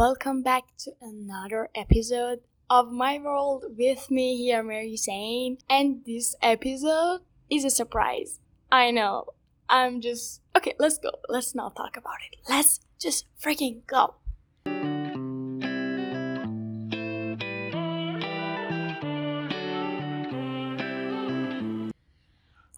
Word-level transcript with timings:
welcome 0.00 0.42
back 0.42 0.64
to 0.78 0.92
another 1.02 1.68
episode 1.74 2.40
of 2.70 2.90
my 2.90 3.18
world 3.18 3.64
with 3.76 4.10
me 4.10 4.36
here, 4.36 4.62
Mary 4.62 4.96
Sane. 4.96 5.58
And 5.68 6.02
this 6.06 6.34
episode 6.40 7.20
is 7.50 7.64
a 7.64 7.70
surprise. 7.70 8.40
I 8.72 8.90
know. 8.90 9.26
I'm 9.68 10.00
just 10.00 10.40
okay. 10.56 10.74
Let's 10.78 10.98
go. 10.98 11.10
Let's 11.28 11.54
not 11.54 11.76
talk 11.76 11.96
about 11.96 12.16
it. 12.30 12.38
Let's 12.48 12.80
just 12.98 13.26
freaking 13.38 13.86
go. 13.86 14.14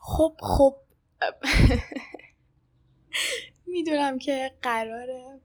خب 0.01 0.37
خب 0.41 0.75
میدونم 3.67 4.19
که 4.19 4.51
قراره 4.63 5.41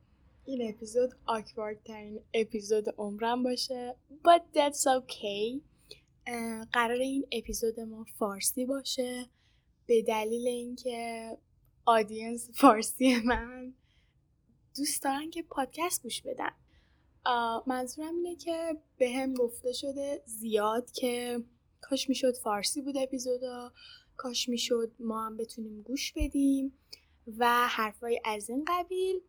این 0.49 0.69
اپیزود 0.69 1.11
آکوارد 1.27 1.83
ترین 1.85 2.21
اپیزود 2.35 2.89
عمرم 2.99 3.43
باشه. 3.43 3.97
But 4.11 4.43
that's 4.55 4.85
okay. 4.99 5.61
قرار 6.73 6.99
این 6.99 7.27
اپیزود 7.33 7.81
ما 7.81 8.05
فارسی 8.19 8.67
باشه. 8.67 9.27
به 9.87 10.03
دلیل 10.03 10.47
اینکه 10.47 11.39
آدینس 11.85 12.51
فارسی 12.55 13.17
من 13.25 13.75
دوست 14.77 15.03
دارن 15.03 15.31
که 15.31 15.43
پادکست 15.43 16.03
گوش 16.03 16.23
بدن. 16.23 16.51
منظورم 17.67 18.15
اینه 18.15 18.37
که 18.37 18.77
به 18.99 19.11
هم 19.11 19.35
گفته 19.35 19.73
شده 19.73 20.23
زیاد 20.27 20.91
که 20.91 21.43
کاش 21.81 22.09
می‌شد 22.09 22.37
فارسی 22.37 22.83
بود 22.83 22.97
اپیزودا 22.97 23.73
کاش 24.17 24.49
می‌شد 24.49 24.93
ما 25.01 25.27
هم 25.27 25.37
بتونیم 25.37 25.83
گوش 25.83 26.13
بدیم 26.17 26.79
و 27.39 27.69
حرفای 27.69 28.21
از 28.25 28.51
این 28.51 28.65
قبیل 28.69 29.21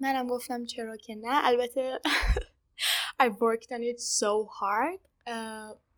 منم 0.00 0.26
گفتم 0.26 0.64
چرا 0.64 0.96
که 0.96 1.14
نه. 1.14 1.40
البته 1.46 2.00
I 3.22 3.26
worked 3.28 3.70
on 3.72 3.82
it 3.92 4.00
so 4.00 4.46
hard. 4.60 5.00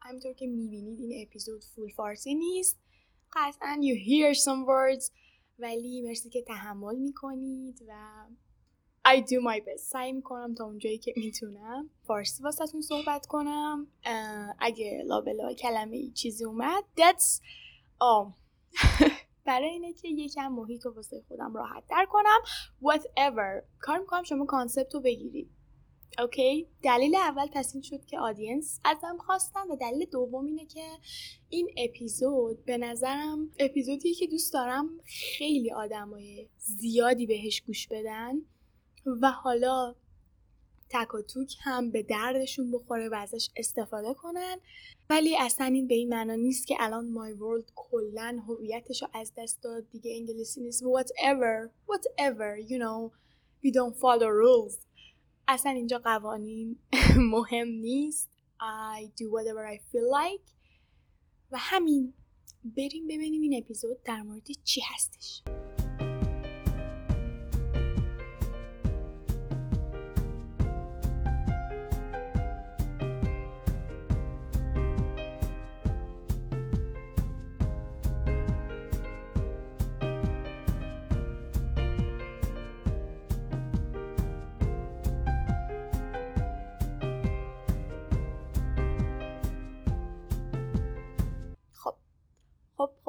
همینطور 0.02 0.32
که 0.32 0.46
می‌بینید 0.46 1.00
این 1.00 1.26
اپیزود 1.26 1.64
فول 1.64 1.90
فارسی 1.90 2.34
نیست. 2.34 2.78
قطعا 3.32 3.80
you 3.82 3.96
hear 4.08 4.38
some 4.38 4.66
words 4.66 5.10
ولی 5.58 6.02
مرسی 6.02 6.30
که 6.30 6.42
تحمل 6.42 6.96
می‌کنید 6.96 7.82
و 7.88 7.92
I 9.08 9.20
do 9.20 9.40
my 9.50 9.60
best. 9.60 9.76
سعی 9.82 10.12
می‌کنم 10.12 10.54
تا 10.54 10.64
اونجایی 10.64 10.98
که 10.98 11.14
می‌تونم 11.16 11.90
فارسی 12.02 12.42
واسهتون 12.42 12.80
صحبت 12.80 13.26
کنم. 13.26 13.86
اگه 14.58 15.02
لابلا 15.06 15.52
کلمه 15.54 15.96
ای 15.96 16.10
چیزی 16.10 16.44
اومد 16.44 16.84
that's 17.00 17.40
all. 18.02 18.32
برای 19.50 19.68
اینه 19.68 19.92
که 19.92 20.08
یکم 20.08 20.48
محیط 20.48 20.86
رو 20.86 20.94
واسه 20.94 21.22
خودم 21.28 21.54
راحت‌تر 21.55 22.06
کنم. 22.10 22.40
Whatever 22.83 23.64
کار 23.80 23.98
می‌کنم 23.98 24.22
شما 24.22 24.44
concept 24.44 24.94
رو 24.94 25.00
بگیرید. 25.00 25.50
okay 26.19 26.66
دلیل 26.82 27.14
اول 27.14 27.46
تصمیمم 27.52 27.83
شد 27.82 28.04
که 28.04 28.18
آدینس 28.18 28.80
ازم 28.84 29.18
خواستم 29.18 29.70
و 29.70 29.76
دلیل 29.76 30.04
دوم 30.04 30.44
اینه 30.44 30.66
که 30.66 30.84
این 31.48 31.70
اپیزود 31.76 32.64
به 32.64 32.78
نظرم 32.78 33.50
اپیزودیه 33.58 34.14
که 34.14 34.27
دوست 34.27 34.52
دارم 34.52 34.89
خیلی 35.39 35.72
آدمای 35.72 36.48
زیادی 36.58 37.27
بهش 37.27 37.60
گوش 37.60 37.89
بدن 37.89 38.34
و 39.22 39.30
حالا 39.30 39.94
تک 40.90 41.14
و 41.14 41.23
توک 41.23 41.56
هم 41.61 41.90
به 41.90 42.02
دردشون 42.02 42.70
بخوره 42.73 43.08
و 43.08 43.14
ازش 43.14 43.48
استفاده 43.56 44.14
کنن. 44.14 44.56
ولی 45.11 45.36
اصلا 45.36 45.67
این 45.67 45.86
به 45.86 45.95
این 45.95 46.08
معنا 46.08 46.34
نیست 46.34 46.67
که 46.67 46.77
الان 46.78 47.11
مای 47.11 47.33
ورلد 47.33 47.73
کلا 47.74 48.42
هویتش 48.48 49.02
رو 49.02 49.08
از 49.14 49.33
دست 49.39 49.62
داد. 49.62 49.90
دیگه 49.90 50.14
انگلیسی 50.14 50.61
نیست. 50.61 50.83
Whatever. 50.84 51.70
Whatever 51.89 52.70
you 52.70 52.78
know. 52.78 53.12
We 53.64 53.70
don't 53.70 53.96
follow 53.96 54.28
rules. 54.28 54.74
اصلا 55.48 55.73
اینجا 55.73 55.98
قوانین 55.98 56.78
مهم 57.33 57.68
نیست. 57.68 58.28
I 58.61 59.07
do 59.07 59.24
whatever 59.24 59.74
I 59.74 59.78
feel 59.78 60.08
like. 60.20 60.51
و 61.52 61.57
همین. 61.58 62.14
بریم 62.77 63.07
ببینیم 63.07 63.42
این 63.42 63.62
اپیزود 63.62 64.02
در 64.02 64.22
مورد 64.22 64.46
چی 64.64 64.80
هستش. 64.95 65.42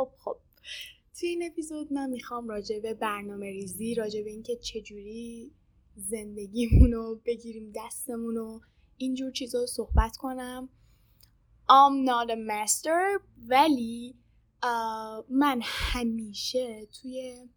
خب 0.01 0.12
خب. 0.17 0.38
توی 1.19 1.29
این 1.29 1.44
اپیزود 1.51 1.94
من 1.94 2.09
می‌خوام 2.09 2.47
راجع 2.47 2.79
به 2.79 2.94
برنامه 2.94 3.51
ریزی 3.51 3.95
راجع 3.95 4.22
به 4.22 4.29
اینکه 4.29 4.56
چجوری 4.56 5.51
زندگیمون 5.95 6.91
رو 6.91 7.22
بگیریم 7.25 7.72
دستمون 7.75 8.35
رو 8.35 8.62
اینجور 8.97 9.31
چیزا 9.31 9.66
صحبت 9.66 10.17
کنم. 10.17 10.69
I'm 11.69 12.07
not 12.07 12.29
a 12.31 12.35
master 12.35 13.22
ولی 13.47 14.16
من 15.29 15.59
همیشه 15.63 16.85
توی 16.85 17.47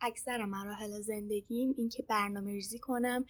اکثر 0.00 0.44
مراحل 0.44 1.00
زندگیم 1.00 1.74
اینکه 1.76 2.02
برنامه 2.02 2.52
ریزی 2.52 2.78
کنم 2.78 3.24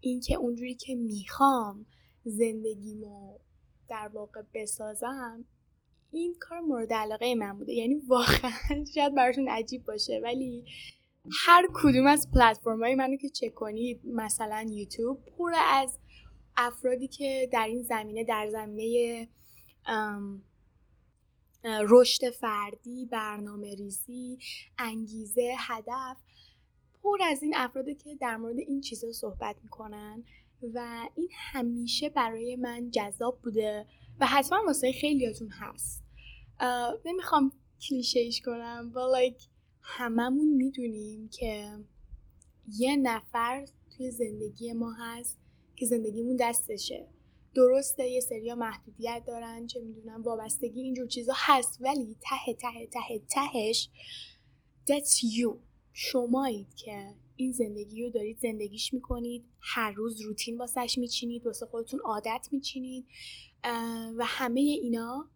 اینکه 0.00 0.34
اونجوری 0.34 0.74
که 0.74 0.94
می‌خوام 0.94 1.86
زندگیمو 2.24 3.38
در 3.88 4.10
واقع 4.14 4.42
بسازم 4.54 5.44
این 6.10 6.34
کار 6.40 6.60
مورد 6.60 6.92
علاقه 6.92 7.34
من 7.34 7.58
بوده. 7.58 7.72
یعنی 7.72 7.94
واقعا 7.94 8.84
شاید 8.94 9.14
براتون 9.14 9.48
عجیب 9.48 9.84
باشه 9.84 10.20
ولی 10.24 10.64
هر 11.46 11.68
کدوم 11.74 12.06
از 12.06 12.30
پلتفرم 12.34 12.82
های 12.82 12.94
منو 12.94 13.16
که 13.16 13.28
چک 13.28 13.54
کنید 13.54 14.00
مثلا 14.04 14.66
یوتیوب 14.70 15.24
پر 15.24 15.52
از 15.72 15.98
افرادی 16.56 17.08
که 17.08 17.48
در 17.52 17.66
این 17.66 17.82
زمینه 17.82 18.24
در 18.24 18.48
زمینه 18.50 19.28
رشد 21.64 22.30
فردی 22.30 23.06
برنامه 23.06 23.74
ریزی 23.74 24.38
انگیزه 24.78 25.54
هدف 25.58 26.16
پر 27.02 27.18
از 27.22 27.42
این 27.42 27.54
افرادی 27.56 27.94
که 27.94 28.14
در 28.14 28.36
مورد 28.36 28.58
این 28.58 28.80
چیزا 28.80 29.12
صحبت 29.12 29.56
می‌کنن 29.62 30.24
و 30.74 31.08
این 31.16 31.28
همیشه 31.32 32.08
برای 32.08 32.56
من 32.56 32.90
جذاب 32.90 33.38
بوده. 33.42 33.86
و 34.20 34.26
حتما 34.26 34.58
واسه 34.66 34.92
خیلیاتون 34.92 35.48
هست. 35.48 36.04
نمی‌خوام 37.04 37.52
کلیشه 37.88 38.20
ایش 38.20 38.40
کنم 38.40 38.92
و 38.94 38.98
like 38.98 39.42
هممون 39.82 40.48
می‌دونیم 40.48 41.28
که 41.28 41.78
یه 42.68 42.96
نفر 42.96 43.66
توی 43.96 44.10
زندگی 44.10 44.72
ما 44.72 44.92
هست 44.92 45.38
که 45.76 45.86
زندگیمون 45.86 46.36
دستشه. 46.40 47.08
درسته 47.54 48.08
یه 48.08 48.20
سریا 48.20 48.54
محدودیت 48.54 49.22
دارن 49.26 49.66
چه 49.66 49.80
می‌دونم 49.80 50.22
وابستگی 50.22 50.80
اینجور 50.80 51.06
چیزا 51.06 51.32
هست 51.36 51.78
ولی 51.80 52.16
ته 52.20 52.54
ته 52.54 52.86
ته 52.86 53.18
تهش 53.30 53.88
that's 54.86 55.38
you. 55.38 55.56
شمایید 55.92 56.74
که 56.74 57.14
این 57.36 57.52
زندگی 57.52 58.04
رو 58.04 58.10
دارید 58.10 58.38
زندگیش 58.38 58.94
می‌کنید 58.94 59.44
هر 59.60 59.92
روز 59.92 60.20
روتین 60.20 60.58
واسش 60.58 60.98
میچینید 60.98 61.46
واسه 61.46 61.66
خودتون 61.66 62.00
عادت 62.00 62.48
میچینید. 62.52 63.06
و 64.18 64.24
همه 64.26 64.60
اینا. 64.60 65.28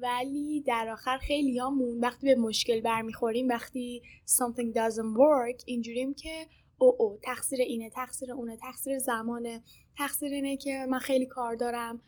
ولی 0.00 0.60
در 0.60 0.88
آخر 0.88 1.18
خیلی 1.18 1.58
همون 1.58 2.00
وقتی 2.00 2.34
به 2.34 2.40
مشکل 2.40 2.80
برمیخوریم 2.80 3.48
وقتی 3.48 4.02
something 4.26 4.74
doesn't 4.74 5.16
work 5.16 5.62
اینجوریم 5.66 6.14
که 6.14 6.46
او 6.78 6.96
او 6.98 7.18
تقصیر 7.22 7.60
اینه 7.60 7.90
تقصیر 7.90 8.32
اونه 8.32 8.56
تقصیر 8.56 8.98
زمانه 8.98 9.62
تقصیر 9.96 10.32
اینه 10.32 10.56
که 10.56 10.86
من 10.88 10.98
خیلی 10.98 11.26
کار 11.26 11.54
دارم. 11.54 12.00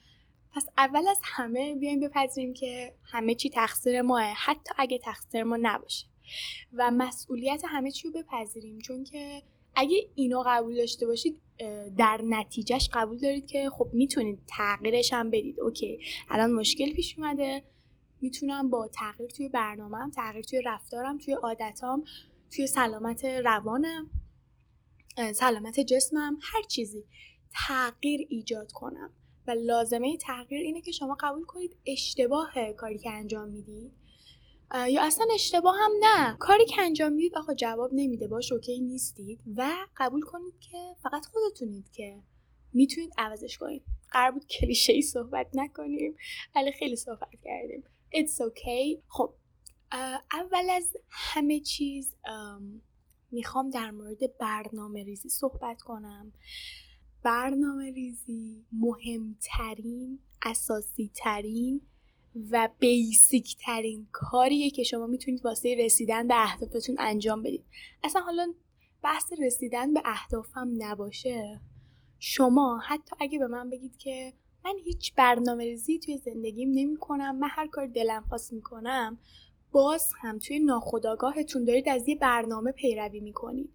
پس 0.52 0.66
اول 0.78 1.08
از 1.08 1.20
همه 1.22 1.74
بیایم 1.74 2.00
بپذیریم 2.00 2.52
که 2.52 2.94
همه 3.04 3.34
چی 3.34 3.50
تقصیر 3.50 4.02
ماه 4.02 4.22
حتی 4.22 4.70
اگه 4.78 4.98
تقصیر 4.98 5.42
ما 5.42 5.58
نباشه. 5.62 6.06
و 6.72 6.90
مسئولیت 6.90 7.62
همه 7.68 7.90
چی 7.90 8.08
رو 8.08 8.22
بپذیریم 8.22 8.78
چون 8.78 9.04
که 9.04 9.42
اگه 9.80 10.08
اینو 10.14 10.42
قبول 10.46 10.76
داشته 10.76 11.06
باشید 11.06 11.40
در 11.98 12.20
نتیجهش 12.24 12.90
قبول 12.92 13.18
دارید 13.18 13.46
که 13.46 13.70
خب 13.70 13.88
می‌تونید 13.92 14.38
تغییرش 14.46 15.12
هم 15.12 15.30
بدید. 15.30 15.60
اوکی. 15.60 15.98
الان 16.28 16.52
مشکل 16.52 16.92
پیش 16.92 17.18
اومده. 17.18 17.62
می‌تونم 18.20 18.70
با 18.70 18.88
تغییر 18.88 19.30
توی 19.30 19.48
برنامهم 19.48 20.10
تغییر 20.10 20.44
توی 20.44 20.62
رفتارم 20.62 21.18
توی 21.18 21.34
عادتام 21.34 22.04
توی 22.56 22.66
سلامت 22.66 23.24
روانم 23.24 24.10
سلامت 25.34 25.80
جسمم 25.80 26.38
هر 26.42 26.62
چیزی 26.62 27.04
تغییر 27.68 28.26
ایجاد 28.30 28.72
کنم. 28.72 29.10
و 29.46 29.50
لازمه 29.50 30.16
تغییر 30.16 30.62
اینه 30.62 30.80
که 30.80 30.92
شما 30.92 31.16
قبول 31.20 31.44
کنید 31.44 31.76
اشتباه 31.86 32.72
کاری 32.76 32.98
که 32.98 33.10
انجام 33.10 33.48
می‌دید. 33.48 33.92
یا 34.74 35.02
اصلا 35.02 35.26
اشتباه 35.34 35.76
هم 35.80 35.90
نه. 36.00 36.36
کاری 36.38 36.64
که 36.66 36.82
انجام 36.82 37.12
می‌دید 37.12 37.36
آقا 37.38 37.54
جواب 37.54 37.90
نمیده. 37.94 38.28
باش 38.28 38.52
اوکی 38.52 38.80
نیستید. 38.80 39.40
و 39.56 39.70
قبول 39.96 40.22
کنید 40.22 40.54
که 40.60 40.96
فقط 41.02 41.26
خودتونید 41.26 41.90
که 41.90 42.22
می‌تونید 42.72 43.12
عوضش 43.18 43.58
کنید. 43.58 43.82
قرار 44.10 44.30
بود 44.30 44.46
کلیشه 44.46 44.92
ای 44.92 45.02
صحبت 45.02 45.46
نکنیم 45.54 46.16
ولی 46.56 46.72
خیلی 46.72 46.96
صحبت 46.96 47.40
کردیم. 47.44 47.84
It's 48.14 48.34
okay. 48.34 49.02
خب 49.08 49.34
اول 50.32 50.70
از 50.70 50.96
همه 51.08 51.60
چیز 51.60 52.14
می‌خوام 53.30 53.70
در 53.70 53.90
مورد 53.90 54.38
برنامه 54.38 55.04
ریزی 55.04 55.28
صحبت 55.28 55.82
کنم. 55.82 56.32
برنامه 57.22 57.90
ریزی 57.90 58.66
مهمترین 58.72 60.18
اساسی 60.42 61.10
ترین 61.14 61.80
و 62.50 62.68
بیسیک 62.78 63.56
ترین 63.56 64.06
کاریه 64.12 64.70
که 64.70 64.82
شما 64.82 65.06
می‌تونید 65.06 65.44
واسه 65.44 65.74
رسیدن 65.78 66.28
به 66.28 66.34
اهدافتون 66.42 66.96
انجام 66.98 67.42
بدید. 67.42 67.64
اصلا 68.04 68.22
حالا 68.22 68.52
بحث 69.02 69.32
رسیدن 69.38 69.94
به 69.94 70.02
اهدافم 70.04 70.68
نباشه. 70.78 71.60
شما 72.18 72.78
حتی 72.78 73.16
اگه 73.20 73.38
به 73.38 73.46
من 73.46 73.70
بگید 73.70 73.96
که 73.96 74.32
من 74.64 74.74
هیچ 74.84 75.14
برنامه 75.14 75.64
ریزی 75.64 75.98
توی 75.98 76.18
زندگیم 76.18 76.70
نمی 76.74 76.96
کنم 76.96 77.38
من 77.38 77.48
هر 77.50 77.66
کار 77.66 77.86
دلم 77.86 78.24
خواست 78.28 78.52
می‌کنم 78.52 79.18
باز 79.72 80.12
هم 80.20 80.38
توی 80.38 80.58
ناخداگاهتون 80.58 81.64
دارید 81.64 81.88
از 81.88 82.08
یه 82.08 82.16
برنامه 82.16 82.72
پیروی 82.72 83.20
می‌کنید. 83.20 83.70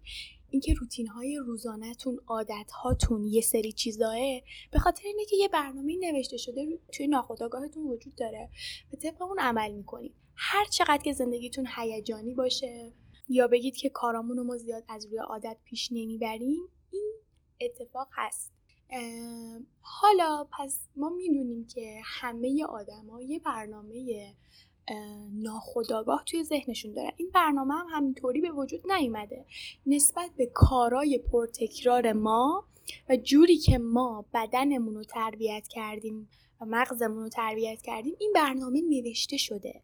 اینکه 0.50 0.74
روتین 0.74 1.06
های 1.06 1.36
روزانهتون 1.36 2.20
عادت 2.26 2.70
هاتون 2.82 3.24
یه 3.24 3.40
سری 3.40 3.72
چیزاه 3.72 4.16
به 4.70 4.78
خاطر 4.78 5.02
اینه 5.06 5.24
که 5.24 5.36
یه 5.36 5.48
برنامه 5.48 5.96
نوشته 6.00 6.36
شده 6.36 6.78
توی 6.92 7.06
ناخودآگاهتون 7.06 7.86
وجود 7.86 8.14
داره 8.14 8.50
و 8.92 8.96
طبق 8.96 9.22
اون 9.22 9.38
عمل 9.38 9.72
می‌کنید. 9.72 10.14
هر 10.36 10.64
چقدر 10.64 11.02
که 11.02 11.12
زندگیتون 11.12 11.66
هیجانی 11.76 12.34
باشه 12.34 12.92
یا 13.28 13.48
بگید 13.48 13.76
که 13.76 13.88
کارامون 13.88 14.36
رو 14.36 14.44
ما 14.44 14.56
زیاد 14.56 14.84
از 14.88 15.06
روی 15.06 15.18
عادت 15.18 15.56
پیش 15.64 15.92
نمی‌بریم 15.92 16.68
این 16.90 17.12
اتفاق 17.60 18.08
هست. 18.12 18.52
حالا 19.80 20.48
پس 20.58 20.88
ما 20.96 21.08
می‌دونیم 21.08 21.66
که 21.66 22.00
همه 22.04 22.64
آدما 22.64 23.22
یه 23.22 23.38
برنامه 23.38 24.34
ناخداگاه 25.32 26.22
توی 26.26 26.44
ذهنشون 26.44 26.92
دارن 26.92 27.10
این 27.16 27.30
برنامه 27.34 27.74
هم 27.74 27.86
همینطوری 27.90 28.40
به 28.40 28.50
وجود 28.50 28.92
نیومده. 28.92 29.44
نسبت 29.86 30.30
به 30.36 30.46
کارای 30.46 31.18
پرتکرار 31.18 32.12
ما 32.12 32.64
و 33.08 33.16
جوری 33.16 33.56
که 33.56 33.78
ما 33.78 34.24
بدنمون 34.34 34.94
رو 34.94 35.04
تربیت 35.04 35.68
کردیم 35.68 36.28
و 36.60 36.64
مغزمون 36.64 37.22
رو 37.22 37.28
تربیت 37.28 37.82
کردیم 37.82 38.14
این 38.18 38.32
برنامه 38.34 38.80
نوشته 38.80 39.36
شده. 39.36 39.80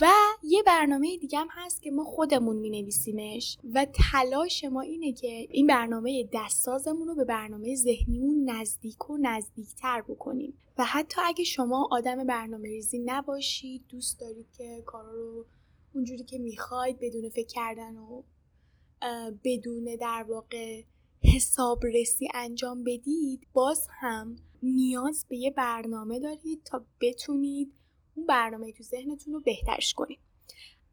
و 0.00 0.10
یه 0.42 0.62
برنامه 0.66 1.16
دیگه 1.16 1.38
هم 1.38 1.48
هست 1.50 1.82
که 1.82 1.90
ما 1.90 2.04
خودمون 2.04 2.56
می 2.56 2.70
نویسیمش 2.70 3.58
و 3.74 3.86
تلاش 4.12 4.64
ما 4.64 4.80
اینه 4.80 5.12
که 5.12 5.46
این 5.50 5.66
برنامه 5.66 6.28
دستسازمون 6.32 7.08
رو 7.08 7.14
به 7.14 7.24
برنامه 7.24 7.74
ذهنیمون 7.74 8.50
نزدیک 8.50 9.10
و 9.10 9.18
نزدیکتر 9.20 10.02
بکنیم. 10.02 10.54
و 10.78 10.84
حتی 10.84 11.20
اگه 11.24 11.44
شما 11.44 11.88
آدم 11.90 12.26
برنامه 12.26 12.68
ریزی 12.68 12.98
نباشید 12.98 13.84
دوست 13.88 14.20
دارید 14.20 14.46
که 14.58 14.82
کارا 14.86 15.12
رو 15.12 15.46
اونجوری 15.94 16.24
که 16.24 16.38
می‌خواید 16.38 16.98
بدون 17.00 17.28
فکر 17.28 17.46
کردن 17.46 17.96
و 17.96 18.22
بدون 19.44 19.96
در 20.00 20.24
واقع 20.28 20.82
حسابرسی 21.34 22.28
انجام 22.34 22.84
بدید 22.84 23.46
باز 23.52 23.88
هم 23.90 24.36
نیاز 24.62 25.26
به 25.28 25.36
یه 25.36 25.50
برنامه 25.50 26.20
دارید 26.20 26.62
تا 26.64 26.86
بتونید 27.00 27.72
اون 28.14 28.26
برنامه 28.26 28.72
تو 28.72 28.82
ذهنتون 28.82 29.34
رو 29.34 29.40
بهترش 29.40 29.94
کنید. 29.94 30.20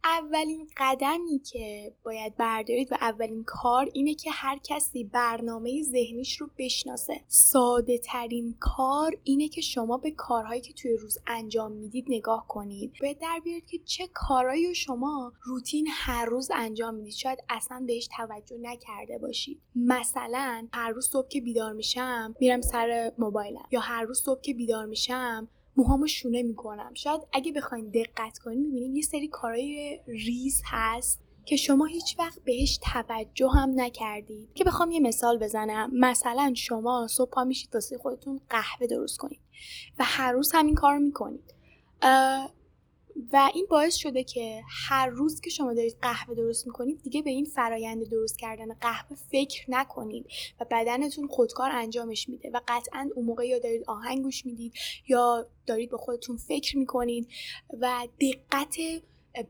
اولین 0.03 0.67
قدمی 0.77 1.39
که 1.39 1.93
باید 2.03 2.35
بردارید 2.35 2.91
و 2.91 2.95
اولین 3.01 3.43
کار 3.43 3.89
اینه 3.93 4.13
که 4.13 4.31
هر 4.31 4.59
کسی 4.63 5.03
برنامه 5.03 5.83
ذهنیش 5.83 6.41
رو 6.41 6.49
بشناسه. 6.57 7.21
ساده 7.27 7.97
ترین 7.97 8.55
کار 8.59 9.17
اینه 9.23 9.47
که 9.47 9.61
شما 9.61 9.97
به 9.97 10.11
کارهایی 10.11 10.61
که 10.61 10.73
توی 10.73 10.97
روز 10.97 11.17
انجام 11.27 11.71
می‌دید 11.71 12.05
نگاه 12.07 12.47
کنید. 12.47 12.93
به 13.01 13.13
در 13.13 13.41
بیارید 13.43 13.65
که 13.65 13.79
چه 13.85 14.07
کارهایی 14.13 14.67
رو 14.67 14.73
شما 14.73 15.33
روتین 15.43 15.87
هر 15.91 16.25
روز 16.25 16.51
انجام 16.55 16.95
می‌دید. 16.95 17.13
شاید 17.13 17.39
اصلا 17.49 17.83
بهش 17.87 18.07
توجه 18.17 18.57
نکرده 18.61 19.17
باشید. 19.17 19.61
مثلا 19.75 20.67
هر 20.73 20.89
روز 20.89 21.09
صبح 21.09 21.27
که 21.27 21.41
بیدار 21.41 21.73
میشم 21.73 22.35
میرم 22.39 22.61
سر 22.61 23.11
موبایلم. 23.17 23.67
یا 23.71 23.79
هر 23.79 24.03
روز 24.03 24.21
صبح 24.21 24.41
که 24.41 24.53
بیدار 24.53 24.85
میشم 24.85 25.47
موهامو 25.79 26.07
شونه 26.07 26.43
می‌کنم. 26.43 26.93
شاید 26.93 27.21
اگه 27.33 27.51
بخواین 27.51 27.89
دقت 27.89 28.37
کنین 28.37 28.61
می‌بینین 28.61 28.95
یه 28.95 29.01
سری 29.01 29.27
کارهای 29.27 29.99
ریز 30.07 30.61
هست 30.65 31.19
که 31.45 31.55
شما 31.55 31.85
هیچ 31.85 32.15
وقت 32.19 32.39
بهش 32.43 32.79
توجه 32.83 33.49
هم 33.49 33.73
نکردید. 33.75 34.53
که 34.53 34.63
بخوام 34.63 34.91
یه 34.91 34.99
مثال 34.99 35.37
بزنم. 35.37 35.89
مثلا 35.93 36.53
شما 36.55 37.07
صبح 37.09 37.29
پا 37.29 37.43
میشید 37.43 37.69
واسه 37.73 37.97
خودتون 37.97 38.41
قهوه 38.49 38.87
درست 38.87 39.17
کنید 39.17 39.39
و 39.99 40.03
هر 40.05 40.31
روز 40.31 40.51
همین 40.53 40.75
کار 40.75 40.97
می‌کنید. 40.97 41.53
و 43.33 43.49
این 43.53 43.67
باعث 43.69 43.95
شده 43.95 44.23
که 44.23 44.63
هر 44.67 45.07
روز 45.07 45.41
که 45.41 45.49
شما 45.49 45.73
دارید 45.73 45.97
قهوه 46.01 46.35
درست 46.35 46.67
می‌کنید 46.67 47.01
دیگه 47.01 47.21
به 47.21 47.29
این 47.29 47.45
فرایند 47.45 48.09
درست 48.09 48.39
کردن 48.39 48.73
قهوه 48.73 49.17
فکر 49.31 49.65
نکنید 49.71 50.25
و 50.59 50.65
بدنتون 50.71 51.27
خودکار 51.27 51.71
انجامش 51.71 52.29
میده 52.29 52.49
و 52.53 52.61
قطعا 52.67 53.09
اون 53.15 53.25
موقع 53.25 53.47
یا 53.47 53.59
دارید 53.59 53.83
آهنگ 53.87 54.23
گوش 54.23 54.45
می‌دید 54.45 54.73
یا 55.07 55.47
دارید 55.65 55.89
به 55.89 55.97
خودتون 55.97 56.37
فکر 56.37 56.77
می‌کنید 56.77 57.27
و 57.81 58.07
دقت 58.21 58.75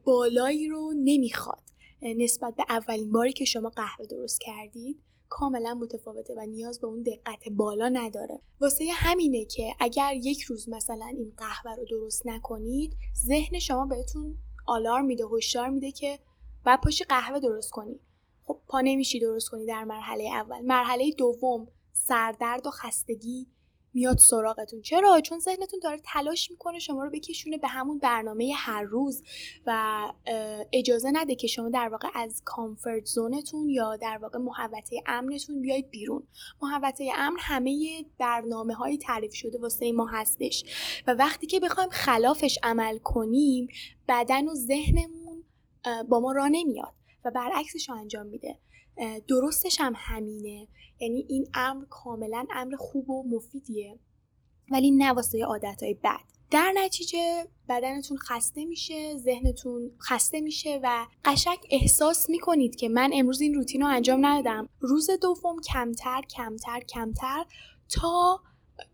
بالایی 0.03 0.67
رو 0.67 0.93
نمی‌خواد 0.95 1.63
نسبت 2.01 2.55
به 2.55 2.63
اولین 2.69 3.11
باری 3.11 3.33
که 3.33 3.45
شما 3.45 3.69
قهوه 3.69 4.05
درست 4.05 4.41
کردید. 4.41 5.08
کاملا 5.29 5.73
متفاوته 5.73 6.33
و 6.37 6.45
نیاز 6.45 6.79
به 6.79 6.87
اون 6.87 7.01
دقت 7.01 7.49
بالا 7.49 7.89
نداره. 7.89 8.41
واسه 8.61 8.85
همینه 8.93 9.45
که 9.45 9.75
اگر 9.79 10.13
یک 10.15 10.41
روز 10.41 10.69
مثلا 10.69 11.05
این 11.05 11.33
قهوه 11.37 11.75
رو 11.75 11.85
درست 11.85 12.27
نکنید 12.27 12.97
ذهن 13.25 13.59
شما 13.59 13.85
بهتون 13.85 14.37
آلارم 14.67 15.05
میده 15.05 15.25
هشدار 15.31 15.69
میده 15.69 15.91
که 15.91 16.19
بعد 16.63 16.81
پاشی 16.81 17.03
قهوه 17.03 17.39
درست 17.39 17.71
کنی. 17.71 17.99
خب 18.45 18.59
پا 18.67 18.81
نمیشی 18.81 19.19
درست 19.19 19.49
کنی 19.49 19.65
در 19.65 19.83
مرحله 19.83 20.23
اول. 20.23 20.61
مرحله 20.61 21.11
دوم 21.17 21.67
سردرد 21.93 22.67
و 22.67 22.69
خستگی 22.69 23.47
میاد 23.93 24.17
سراغتون. 24.17 24.81
چرا؟ 24.81 25.21
چون 25.21 25.39
ذهنتون 25.39 25.79
داره 25.83 25.99
تلاش 26.03 26.51
می‌کنه 26.51 26.79
شما 26.79 27.03
رو 27.03 27.09
بکشونه 27.09 27.57
به 27.57 27.67
همون 27.67 27.99
برنامه 27.99 28.53
هر 28.55 28.83
روز 28.83 29.23
و 29.65 30.01
اجازه 30.73 31.09
نده 31.13 31.35
که 31.35 31.47
شما 31.47 31.69
در 31.69 31.89
واقع 31.89 32.07
از 32.15 32.41
کامفورت 32.45 33.05
زونتون 33.05 33.69
یا 33.69 33.95
در 33.95 34.17
واقع 34.21 34.39
محوطه 34.39 35.03
امنتون 35.05 35.61
بیاید 35.61 35.89
بیرون. 35.89 36.23
محوطه 36.61 37.09
امن 37.15 37.37
همه 37.39 38.05
برنامه 38.17 38.73
های 38.73 38.97
تعریف 38.97 39.33
شده 39.33 39.57
واسه 39.57 39.91
ما 39.91 40.07
هستش 40.07 40.63
و 41.07 41.13
وقتی 41.13 41.47
که 41.47 41.59
بخوایم 41.59 41.89
خلافش 41.89 42.59
عمل 42.63 42.97
کنیم 42.97 43.67
بدن 44.07 44.47
و 44.47 44.53
ذهنمون 44.53 45.43
با 46.09 46.19
ما 46.19 46.31
راه 46.31 46.49
نمیاد. 46.49 46.98
و 47.25 47.31
برعکسش 47.31 47.89
رو 47.89 47.95
انجام 47.95 48.25
میده. 48.25 48.59
درستش 49.27 49.77
هم 49.79 49.93
همینه. 49.95 50.67
یعنی 50.99 51.25
این 51.29 51.47
امر 51.53 51.85
کاملا 51.89 52.45
امر 52.51 52.75
خوب 52.75 53.09
و 53.09 53.23
مفیدیه. 53.35 53.99
ولی 54.71 54.91
نه 54.91 55.11
واسه 55.11 55.45
عادتهای 55.45 55.93
بد. 55.93 56.19
در 56.51 56.73
نتیجه 56.75 57.47
بدنتون 57.69 58.17
خسته 58.17 58.65
میشه 58.65 59.17
ذهنتون 59.17 59.91
خسته 60.01 60.41
میشه 60.41 60.79
و 60.83 61.05
قشنگ 61.25 61.57
احساس 61.71 62.29
می‌کنید 62.29 62.75
که 62.75 62.89
من 62.89 63.11
امروز 63.13 63.41
این 63.41 63.53
روتین 63.53 63.81
رو 63.81 63.87
انجام 63.87 64.25
ندادم. 64.25 64.69
روز 64.79 65.09
دوم 65.21 65.61
کمتر 65.61 66.21
کمتر 66.21 66.79
کمتر 66.79 67.45
تا 67.89 68.39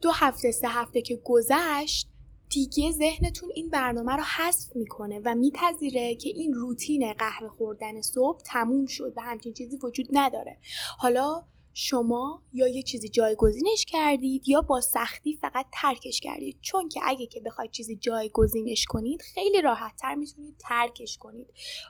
دو 0.02 0.12
هفته 0.12 0.52
سه 0.52 0.68
هفته 0.68 1.02
که 1.02 1.22
گذشت 1.24 2.10
دیگه 2.56 2.92
ذهنتون 2.92 3.50
این 3.56 3.70
برنامه 3.70 4.16
رو 4.16 4.24
حذف 4.24 4.76
می‌کنه 4.76 5.22
و 5.26 5.36
میپذیره 5.36 6.16
که 6.16 6.30
این 6.30 6.54
روتین 6.54 7.14
قهوه 7.14 7.50
خوردن 7.50 8.02
صبح 8.02 8.42
تموم 8.46 8.86
شد 8.86 9.14
و 9.16 9.22
همچین 9.22 9.54
چیزی 9.54 9.78
وجود 9.84 10.08
نداره. 10.12 10.58
حالا 10.98 11.44
شما 11.78 12.44
یا 12.54 12.68
یه 12.68 12.84
چیزی 12.84 13.10
جایگزینش 13.10 13.86
کردید 13.88 14.50
یا 14.50 14.62
با 14.62 14.82
سختی 14.82 15.34
فقط 15.34 15.66
ترکش 15.74 16.20
کردید. 16.20 16.58
چون 16.62 16.90
که 16.90 17.00
اگه 17.04 17.26
که 17.26 17.40
بخواید 17.40 17.72
چیزی 17.72 17.96
جایگزینش 17.96 18.86
کنید 18.86 19.22
خیلی 19.22 19.62
راحت 19.62 19.96
تر 19.96 20.16
می‌تونید 20.16 20.56
ترکش 20.60 21.18
کنید. 21.18 21.48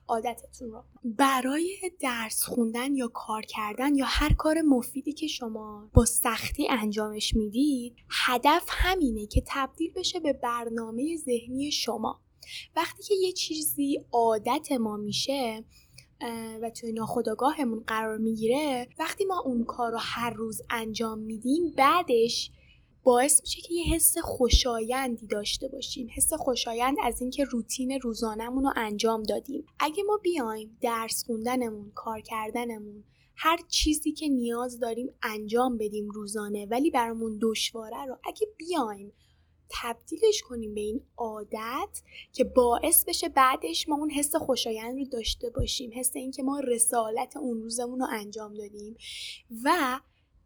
عادتتون 0.07 0.71
رو. 0.71 0.83
برای 1.03 1.91
درس 1.99 2.43
خوندن 2.43 2.95
یا 2.95 3.07
کار 3.07 3.41
کردن 3.41 3.95
یا 3.95 4.05
هر 4.07 4.33
کار 4.33 4.61
مفیدی 4.61 5.13
که 5.13 5.27
شما 5.27 5.89
با 5.93 6.05
سختی 6.05 6.67
انجامش 6.69 7.35
می‌دید 7.35 7.95
هدف 8.25 8.65
همینه 8.69 9.27
که 9.27 9.43
تبدیل 9.47 9.93
بشه 9.93 10.19
به 10.19 10.33
برنامه 10.33 11.17
ذهنی 11.17 11.71
شما. 11.71 12.21
وقتی 12.75 13.03
که 13.03 13.13
یه 13.21 13.31
چیزی 13.31 14.05
عادت 14.11 14.71
ما 14.71 14.97
میشه 14.97 15.63
و 16.61 16.69
توی 16.69 16.91
ناخودآگاهمون 16.91 17.83
قرار 17.87 18.17
می‌گیره 18.17 18.87
وقتی 18.99 19.25
ما 19.25 19.39
اون 19.39 19.63
کار 19.63 19.91
رو 19.91 19.97
هر 20.01 20.29
روز 20.29 20.61
انجام 20.69 21.19
میدیم 21.19 21.73
بعدش 21.77 22.51
باعث 23.03 23.41
میشه 23.41 23.61
که 23.61 23.73
یه 23.73 23.95
حس 23.95 24.17
خوشایندی 24.17 25.27
داشته 25.27 25.67
باشیم. 25.67 26.07
حس 26.15 26.33
خوشایند 26.33 26.97
از 27.03 27.21
اینکه 27.21 27.43
روتین 27.43 27.99
روزانهمون 28.01 28.63
رو 28.63 28.73
انجام 28.75 29.23
دادیم. 29.23 29.65
اگه 29.79 30.03
ما 30.03 30.17
بیایم 30.23 30.77
درس 30.81 31.23
خوندنمون 31.25 31.91
کار 31.95 32.21
کردنمون 32.21 33.03
هر 33.35 33.59
چیزی 33.69 34.11
که 34.11 34.27
نیاز 34.27 34.79
داریم 34.79 35.09
انجام 35.23 35.77
بدیم 35.77 36.09
روزانه 36.09 36.65
ولی 36.65 36.91
برامون 36.91 37.39
دشواره 37.41 38.05
رو 38.05 38.17
اگه 38.23 38.47
بیایم 38.57 39.13
تبدیلش 39.69 40.41
کنیم 40.41 40.73
به 40.73 40.81
این 40.81 41.01
عادت 41.17 42.01
که 42.33 42.43
باعث 42.43 43.05
بشه 43.05 43.29
بعدش 43.29 43.89
ما 43.89 43.95
اون 43.95 44.09
حس 44.09 44.35
خوشایند 44.35 44.97
رو 44.97 45.05
داشته 45.05 45.49
باشیم 45.49 45.91
حس 45.93 46.15
اینکه 46.15 46.43
ما 46.43 46.59
رسالت 46.59 47.37
اون 47.37 47.61
روزمون 47.61 47.99
رو 47.99 48.07
انجام 48.11 48.53
دادیم 48.53 48.97
و 49.63 49.99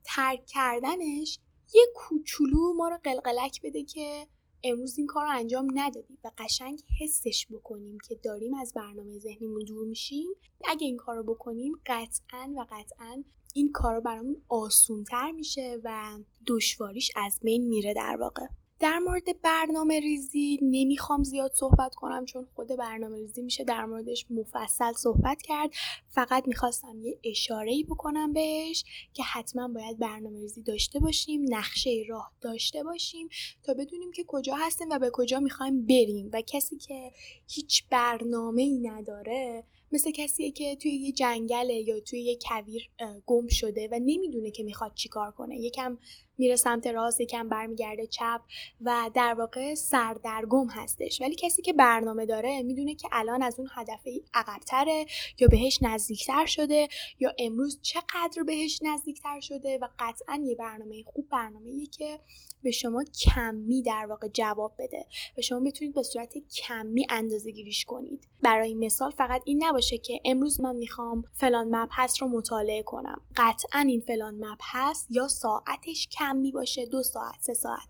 ترک 0.04 0.46
کردنش 0.46 1.40
یه 1.74 1.88
کوچولو 1.96 2.74
ما 2.74 2.90
رو 2.90 2.98
قلقلک 3.04 3.62
بده 3.64 3.84
که 3.84 4.28
امروز 4.64 4.98
این 4.98 5.08
کار 5.08 5.26
رو 5.26 5.32
انجام 5.32 5.68
ندادیم 5.74 6.18
و 6.24 6.32
قشنگ 6.38 6.82
حسش 7.02 7.48
بکنیم 7.52 7.98
که 8.08 8.16
داریم 8.16 8.54
از 8.54 8.74
برنامه 8.74 9.20
ذهنیمون 9.20 9.64
دور 9.66 9.88
میشیم. 9.88 10.28
اگه 10.66 10.88
این 10.88 10.98
کار 10.98 11.16
رو 11.16 11.24
بکنیم 11.24 11.74
قطعا 11.86 12.54
و 12.58 12.66
قطعا 12.72 13.24
این 13.54 13.72
کار 13.72 13.96
رو 13.96 14.02
برامون 14.02 14.42
آسونتر 14.50 15.32
میشه 15.32 15.80
و 15.84 16.20
دشواریش 16.48 17.12
از 17.16 17.40
بین 17.44 17.68
میره 17.68 17.94
در 17.94 18.18
واقع. 18.20 18.48
در 18.80 19.00
مورد 19.00 19.42
برنامه 19.42 20.00
ریزی 20.00 20.60
نمی‌خوام 20.62 21.24
زیاد 21.24 21.52
صحبت 21.54 21.96
کنم 21.96 22.26
چون 22.26 22.48
خود 22.56 22.68
برنامه 22.68 23.18
ریزی 23.18 23.42
میشه 23.42 23.64
در 23.64 23.86
موردش 23.86 24.26
مفصل 24.30 24.94
صحبت 24.94 25.42
کرد. 25.42 25.70
فقط 26.10 26.48
می‌خواستم 26.48 27.00
یه 27.02 27.20
اشاره 27.24 27.84
بکنم 27.90 28.34
بهش 28.34 28.84
که 29.14 29.24
حتما 29.24 29.68
باید 29.68 30.00
برنامه 30.00 30.40
ریزی 30.40 30.64
داشته 30.64 31.00
باشیم 31.00 31.46
نقشه 31.50 32.04
راه 32.10 32.32
داشته 32.42 32.84
باشیم 32.84 33.30
تا 33.64 33.74
بدونیم 33.74 34.12
که 34.12 34.24
کجا 34.28 34.56
هستیم 34.56 34.88
و 34.92 35.00
به 35.00 35.10
کجا 35.14 35.40
می‌خوایم 35.40 35.86
بریم. 35.86 36.30
و 36.34 36.42
کسی 36.42 36.78
که 36.78 37.12
هیچ 37.48 37.84
برنامه 37.90 38.62
ای 38.62 38.80
نداره 38.80 39.64
مثل 39.92 40.12
کسیه 40.12 40.52
که 40.52 40.76
توی 40.76 40.92
یه 40.92 41.12
جنگله 41.12 41.74
یا 41.74 42.00
توی 42.00 42.22
یه 42.22 42.38
کویر 42.48 42.90
گم 43.26 43.48
شده 43.48 43.90
و 43.92 44.00
نمی‌دونه 44.00 44.52
که 44.52 44.64
می‌خواد 44.64 44.94
چیکار 44.94 45.32
کنه. 45.32 45.60
یکم 45.60 45.98
میره 46.40 46.56
سمت 46.56 46.88
راست 46.88 47.22
یکم 47.22 47.50
برمیگرده 47.50 48.08
چپ 48.08 48.42
و 48.82 49.10
در 49.14 49.34
واقع 49.34 49.74
سردرگم 49.76 50.68
هستش. 50.70 51.22
ولی 51.22 51.36
کسی 51.36 51.62
که 51.62 51.74
برنامه 51.74 52.26
داره 52.26 52.64
می‌دونه 52.64 52.96
که 52.96 53.10
الان 53.12 53.44
از 53.44 53.60
اون 53.60 53.70
هدف 53.76 54.08
عقبتره 54.34 55.06
یا 55.40 55.48
بهش 55.48 55.80
نزدیکتر 55.82 56.46
شده 56.46 56.88
یا 57.20 57.34
امروز 57.40 57.80
چقدر 57.82 58.44
بهش 58.46 58.80
نزدیکتر 58.84 59.40
شده 59.40 59.78
و 59.82 59.88
قطعا 60.00 60.44
یه 60.46 60.56
برنامه 60.56 61.04
خوب 61.04 61.30
برنامه 61.30 61.86
که 61.86 62.20
به 62.64 62.72
شما 62.72 63.04
کمی 63.04 63.82
در 63.82 64.06
واقع 64.10 64.28
جواب 64.28 64.74
بده 64.80 65.06
و 65.38 65.42
شما 65.42 65.60
بتونید 65.60 65.96
به 65.96 66.04
صورت 66.04 66.34
کمی 66.38 67.08
اندازه 67.10 67.52
گیریش 67.52 67.86
کنید. 67.86 68.28
برای 68.42 68.74
مثال 68.74 69.12
فقط 69.12 69.42
این 69.46 69.64
نباشه 69.64 69.98
که 69.98 70.20
امروز 70.26 70.62
من 70.62 70.76
می‌خوام 70.76 71.24
فلان 71.34 71.88
هست 71.92 72.22
رو 72.22 72.28
مطالعه 72.28 72.84
کنم. 72.84 73.22
قطعا 73.36 73.80
این 73.80 74.02
فلان 74.02 74.46
هست 74.62 75.08
یا 75.10 75.28
ساعتش 75.28 76.08
کمی 76.30 76.52
باشه 76.52 76.86
دو 76.86 77.04
ساعت 77.04 77.42
سه 77.42 77.54
ساعت. 77.54 77.88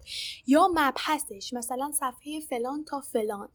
یا 0.48 0.70
هستش 0.98 1.54
مثلا 1.54 1.92
صفحه 1.92 2.40
فلان 2.50 2.86
تا 2.86 3.02
فلان. 3.02 3.50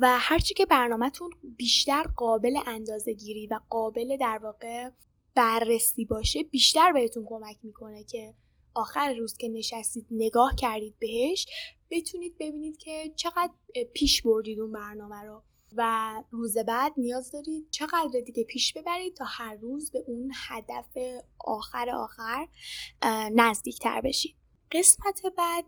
و 0.00 0.18
هرچی 0.18 0.54
که 0.54 0.66
برنامهتون 0.66 1.30
بیشتر 1.56 2.02
قابل 2.16 2.56
اندازه 2.66 3.12
گیری 3.12 3.46
و 3.46 3.60
قابل 3.70 4.16
در 4.20 4.38
واقع 4.42 4.90
بررسی 5.34 6.04
باشه 6.04 6.42
بیشتر 6.42 6.92
بهتون 6.92 7.24
کمک 7.26 7.56
می‌کنه 7.62 8.04
که 8.04 8.34
آخر 8.74 9.14
روز 9.14 9.36
که 9.36 9.48
نشستید 9.48 10.06
نگاه 10.10 10.54
کردید 10.56 10.94
بهش 10.98 11.46
بتونید 11.90 12.38
ببینید 12.40 12.76
که 12.76 13.12
چقدر 13.16 13.52
پیش 13.94 14.22
بردید 14.22 14.60
اون 14.60 14.72
برنامه 14.72 15.22
رو. 15.22 15.42
و 15.76 16.22
روز 16.30 16.58
بعد 16.58 16.92
نیاز 16.96 17.30
دارید 17.30 17.70
چقدر 17.70 18.20
دیگه 18.26 18.44
پیش 18.44 18.72
ببرید 18.72 19.14
تا 19.14 19.24
هر 19.28 19.54
روز 19.54 19.90
به 19.90 20.04
اون 20.06 20.32
هدف 20.48 20.98
آخر 21.38 21.90
آخر 21.90 22.48
نزدیکتر 23.34 24.00
بشید. 24.00 24.36
قسمت 24.72 25.22
بعد 25.38 25.64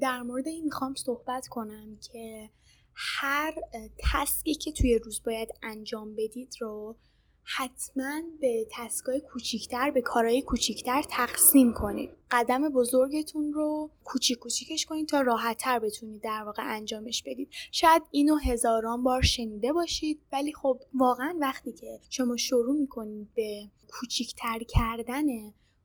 در 0.00 0.22
مورد 0.22 0.48
این 0.48 0.64
می‌خوام 0.64 0.94
صحبت 0.94 1.46
کنم 1.48 1.98
که 2.12 2.50
هر 2.94 3.54
تسکی 3.98 4.54
که 4.54 4.72
توی 4.72 4.98
روز 4.98 5.22
باید 5.26 5.48
انجام 5.62 6.14
بدید 6.14 6.54
رو 6.60 6.96
حتما 7.44 8.22
به 8.40 8.66
تسکای 8.70 9.20
کوچیکتر 9.20 9.90
به 9.90 10.00
کارهای 10.00 10.42
کوچیکتر 10.42 11.02
تقسیم 11.02 11.72
کنید. 11.72 12.10
قدم 12.30 12.68
بزرگتون 12.68 13.52
رو 13.52 13.90
کوچیک 14.04 14.38
کوچیکش 14.38 14.86
کنید 14.86 15.08
تا 15.08 15.20
راحتتر 15.20 15.78
بتونید 15.78 16.22
در 16.22 16.42
واقع 16.42 16.62
انجامش 16.66 17.22
بدید. 17.22 17.48
شاید 17.72 18.02
اینو 18.10 18.36
هزاران 18.36 19.02
بار 19.02 19.22
شنیده 19.22 19.72
باشید 19.72 20.20
ولی 20.32 20.52
خب 20.52 20.80
واقعا 20.94 21.36
وقتی 21.40 21.72
که 21.72 22.00
شما 22.10 22.36
شروع 22.36 22.76
می‌کنید 22.80 23.28
به 23.34 23.68
کوچیکتر 23.88 24.58
کردن 24.68 25.24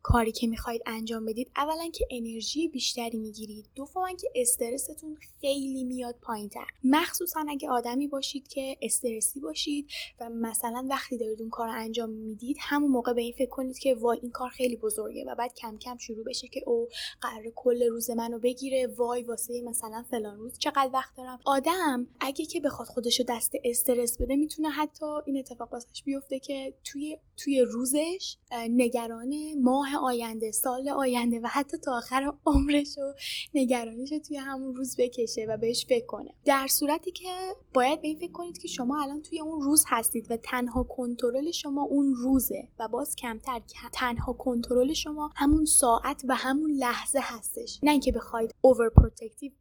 کاری 0.02 0.32
که 0.32 0.48
می‌خواید 0.48 0.82
انجام 0.86 1.26
بدید 1.26 1.52
اولا 1.56 1.90
که 1.94 2.08
انرژی 2.12 2.68
بیشتری 2.68 3.18
می‌گیرید. 3.18 3.66
دوما 3.76 4.10
که 4.22 4.30
استرستون 4.36 5.18
خیلی 5.42 5.84
میاد 5.84 6.16
پایین 6.22 6.50
تر 6.50 6.66
مخصوصا 6.84 7.46
اگه 7.50 7.70
آدمی 7.70 8.08
باشید 8.08 8.48
که 8.48 8.78
استرسی 8.82 9.40
باشید 9.40 9.90
و 10.20 10.30
مثلا 10.30 10.88
وقتی 10.90 11.18
دارید 11.18 11.42
اون 11.42 11.50
کار 11.50 11.70
انجام 11.70 12.10
می‌دید 12.10 12.58
همون 12.60 12.92
موقع 12.92 13.14
به 13.14 13.22
این 13.22 13.34
فکر 13.34 13.50
کنید 13.50 13.80
که 13.80 13.96
وای 13.96 14.20
این 14.22 14.32
کار 14.32 14.50
خیلی 14.50 14.76
بزرگه 14.76 15.26
و 15.28 15.36
بعد 15.36 15.54
کم 15.54 15.78
کم 15.78 15.98
شروع 15.98 16.24
بشه 16.26 16.48
که 16.48 16.64
او 16.66 16.88
قرار 17.22 17.44
کل 17.56 17.84
روز 17.84 18.10
منو 18.10 18.40
بگیره. 18.40 18.88
وای 18.88 19.24
واسه 19.24 19.62
مثلا 19.62 20.06
فلان 20.12 20.38
روز 20.38 20.58
چقدر 20.58 20.90
وقت 20.94 21.16
دارم. 21.18 21.40
آدم 21.46 22.08
اگه 22.20 22.46
که 22.46 22.60
بخواد 22.60 22.88
خودشو 22.88 23.24
دست 23.28 23.52
استرس 23.64 24.22
بده 24.22 24.36
می‌تونه 24.36 24.70
حتی 24.70 25.06
این 25.26 25.38
اتفاق 25.38 25.74
واسش 25.74 26.04
بیفته 26.06 26.40
که 26.40 26.74
توی 26.84 27.18
توی 27.38 27.62
روزش 27.62 28.38
نگران 28.70 29.36
ماه 29.62 29.89
آینده 29.96 30.52
سال 30.52 30.90
آینده 30.90 31.40
و 31.40 31.48
حتی 31.48 31.78
تا 31.78 31.98
آخر 31.98 32.34
عمرش 32.46 32.98
و 32.98 33.14
نگرانیش 33.54 34.10
توی 34.28 34.38
همون 34.38 34.76
روز 34.76 34.96
بکشه 35.00 35.46
و 35.50 35.58
بهش 35.58 35.86
فکر 35.90 36.06
کنه. 36.06 36.34
در 36.46 36.68
صورتی 36.68 37.12
که 37.12 37.30
باید 37.74 38.02
به 38.02 38.16
فکر 38.20 38.32
کنید 38.32 38.58
که 38.58 38.68
شما 38.68 39.04
الان 39.04 39.22
توی 39.22 39.40
اون 39.40 39.62
روز 39.62 39.84
هستید 39.88 40.32
و 40.32 40.38
تنها 40.38 40.84
کنترل 40.84 41.52
شما 41.52 41.84
اون 41.84 42.16
روزه 42.16 42.68
و 42.80 42.88
باز 42.88 43.16
کمتر 43.16 43.62
تنها 43.94 44.34
کنترل 44.34 44.94
شما 44.94 45.32
همون 45.36 45.66
ساعت 45.66 46.24
و 46.28 46.36
همون 46.36 46.72
لحظه 46.72 47.20
هستش. 47.22 47.80
نه 47.84 47.92
اینکه 47.92 48.12
بخواید 48.12 48.56
اوور 48.62 48.90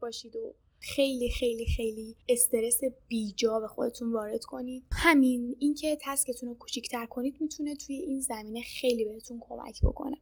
باشید 0.00 0.36
و 0.36 0.54
خیلی 0.80 1.30
خیلی 1.30 1.66
خیلی 1.66 2.16
استرس 2.28 2.80
بیجا 3.08 3.60
به 3.60 3.68
خودتون 3.68 4.12
وارد 4.12 4.44
کنید. 4.44 4.84
همین 4.92 5.56
اینکه 5.58 5.98
تسکتون 6.02 6.48
رو 6.48 6.54
کوچیکتر 6.54 7.06
کنید 7.06 7.34
می‌تونه 7.40 7.76
توی 7.76 7.96
این 7.96 8.20
زمینه 8.20 8.60
خیلی 8.62 9.04
بهتون 9.04 9.40
کمک 9.40 9.80
بکنه. 9.82 10.16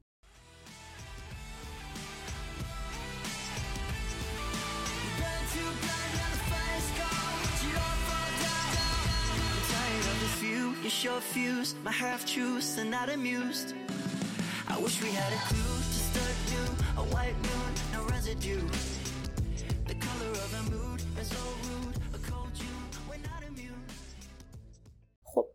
خب 25.24 25.46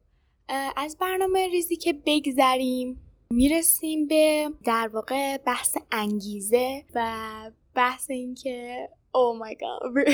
از 0.75 0.97
برنامه 0.97 1.47
ریزی 1.47 1.75
که 1.75 1.93
بگذریم 2.05 3.01
می‌رسیم 3.29 4.07
به 4.07 4.49
در 4.65 4.87
واقع 4.93 5.37
بحث 5.37 5.77
انگیزه 5.91 6.83
و 6.95 7.51
بحث 7.75 8.09
این 8.09 8.35
که 8.35 8.89
oh 9.13 9.45
my 9.45 9.53
god 9.53 10.05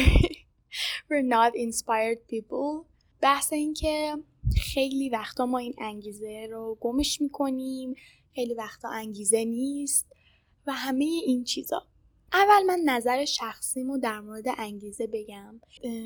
we're 1.10 1.28
not 1.30 1.54
inspired 1.56 2.20
people. 2.34 2.86
بحث 3.22 3.54
این 3.54 3.74
که 3.74 4.16
خیلی 4.74 5.10
وقتا 5.10 5.46
ما 5.46 5.58
این 5.58 5.74
انگیزه 5.78 6.48
رو 6.52 6.78
گمش 6.82 7.22
می‌کنیم 7.22 7.96
خیلی 8.36 8.54
وقتا 8.54 8.90
انگیزه 8.90 9.46
نیست 9.46 10.08
و 10.68 10.74
همه 10.74 11.06
این 11.06 11.44
چیزا. 11.44 11.84
اول 12.34 12.64
من 12.68 12.80
نظر 12.86 13.26
شخصیمو 13.26 13.98
در 13.98 14.20
مورد 14.20 14.46
انگیزه 14.58 15.08
بگم. 15.08 15.62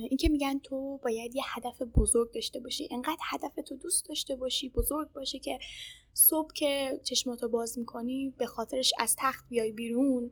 اینکه 0.09 0.29
میگن 0.29 0.59
تو 0.59 0.99
باید 1.03 1.35
یه 1.35 1.43
هدف 1.45 1.81
بزرگ 1.81 2.31
داشته 2.33 2.59
باشی. 2.59 2.87
انقدر 2.91 3.21
هدف 3.23 3.55
تو 3.67 3.75
دوست 3.75 4.09
داشته 4.09 4.35
باشی 4.35 4.69
بزرگ 4.69 5.11
باشه 5.11 5.39
که 5.39 5.59
صبح 6.13 6.53
که 6.53 6.99
چشماتو 7.03 7.49
باز 7.49 7.79
می‌کنی 7.79 8.33
به 8.37 8.45
خاطرش 8.45 8.93
از 8.99 9.15
تخت 9.19 9.45
بیای 9.49 9.71
بیرون. 9.71 10.31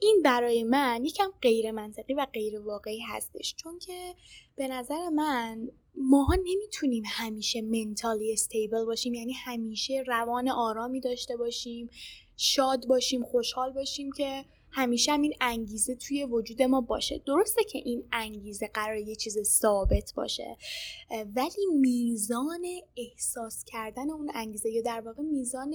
این 0.00 0.22
برای 0.24 0.64
من 0.64 1.04
یکم 1.04 1.30
غیر 1.42 1.70
منطقی 1.70 2.14
و 2.14 2.26
غیر 2.32 2.60
واقعی 2.60 3.00
هستش. 3.00 3.54
چون 3.54 3.78
که 3.78 4.14
به 4.56 4.68
نظر 4.68 5.08
من 5.08 5.68
ماها 5.96 6.34
نمی‌تونیم 6.34 7.02
همیشه 7.06 7.62
منتالی 7.62 8.32
استیبل 8.32 8.84
باشیم. 8.84 9.14
یعنی 9.14 9.32
همیشه 9.32 10.04
روان 10.06 10.48
آرامی 10.48 11.00
داشته 11.00 11.36
باشیم 11.36 11.90
شاد 12.36 12.86
باشیم 12.86 13.22
خوشحال 13.24 13.72
باشیم 13.72 14.12
که 14.12 14.44
همیشه 14.74 15.12
هم 15.12 15.22
این 15.22 15.34
انگیزه 15.40 15.94
توی 15.94 16.24
وجود 16.24 16.62
ما 16.62 16.80
باشه. 16.80 17.22
درسته 17.26 17.64
که 17.64 17.78
این 17.78 18.04
انگیزه 18.12 18.70
قرار 18.74 18.96
یه 18.96 19.16
چیز 19.16 19.38
ثابت 19.42 20.12
باشه 20.16 20.56
ولی 21.36 21.66
میزان 21.80 22.64
احساس 22.96 23.64
کردن 23.64 24.10
اون 24.10 24.30
انگیزه 24.34 24.70
یا 24.70 24.82
در 24.82 25.00
واقع 25.00 25.22
میزان 25.22 25.74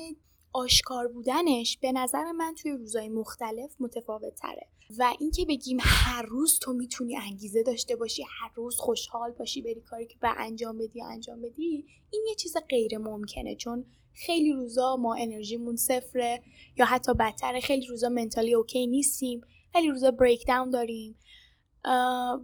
آشکار 0.54 1.08
بودنش 1.08 1.78
به 1.82 1.92
نظر 1.92 2.32
من 2.32 2.56
توی 2.56 2.72
روزهای 2.72 3.10
مختلف 3.10 3.76
متفاوت 3.80 4.36
تره 4.36 4.68
و 4.98 5.14
اینکه 5.20 5.46
بگیم 5.46 5.78
هر 5.82 6.22
روز 6.22 6.60
تو 6.60 6.74
می‌تونی 6.74 7.18
انگیزه 7.18 7.64
داشته 7.64 7.96
باشی 7.96 8.24
هر 8.24 8.52
روز 8.56 8.78
خوشحال 8.78 9.32
باشی 9.32 9.62
بری 9.62 9.82
کاری 9.82 10.08
که 10.08 10.16
به 10.22 10.30
انجام 10.38 10.78
بدی 10.78 11.02
انجام 11.02 11.42
بدی 11.42 11.86
این 12.12 12.26
یه 12.30 12.36
چیز 12.36 12.58
غیر 12.70 12.98
ممکنه. 12.98 13.56
چون 13.56 13.86
خیلی 14.14 14.54
روزا 14.54 14.96
ما 14.96 15.16
انرژیمون 15.16 15.76
صفره 15.76 16.44
یا 16.78 16.86
حتی 16.86 17.14
بدتر 17.14 17.60
خیلی 17.60 17.88
روزا 17.88 18.10
منتالی 18.10 18.54
اوکی 18.54 18.88
نیستیم 18.88 19.42
خیلی 19.74 19.90
روزا 19.90 20.12
بریک 20.12 20.48
داون 20.48 20.70
داریم 20.70 21.16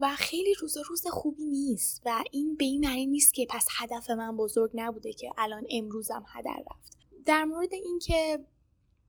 و 0.01 0.15
خیلی 0.17 0.53
روزا 0.53 0.81
روز 0.89 1.07
خوبی 1.07 1.45
نیست. 1.45 2.01
و 2.05 2.23
این 2.31 2.55
به 2.55 2.65
این 2.65 2.87
معنی 2.87 3.05
نیست 3.05 3.33
که 3.33 3.47
پس 3.49 3.67
هدف 3.77 4.09
من 4.09 4.37
بزرگ 4.37 4.71
نبوده 4.73 5.13
که 5.13 5.31
الان 5.37 5.63
امروزم 5.69 6.25
هدر 6.27 6.63
رفت. 6.71 6.97
در 7.25 7.43
مورد 7.43 7.73
اینکه 7.73 8.45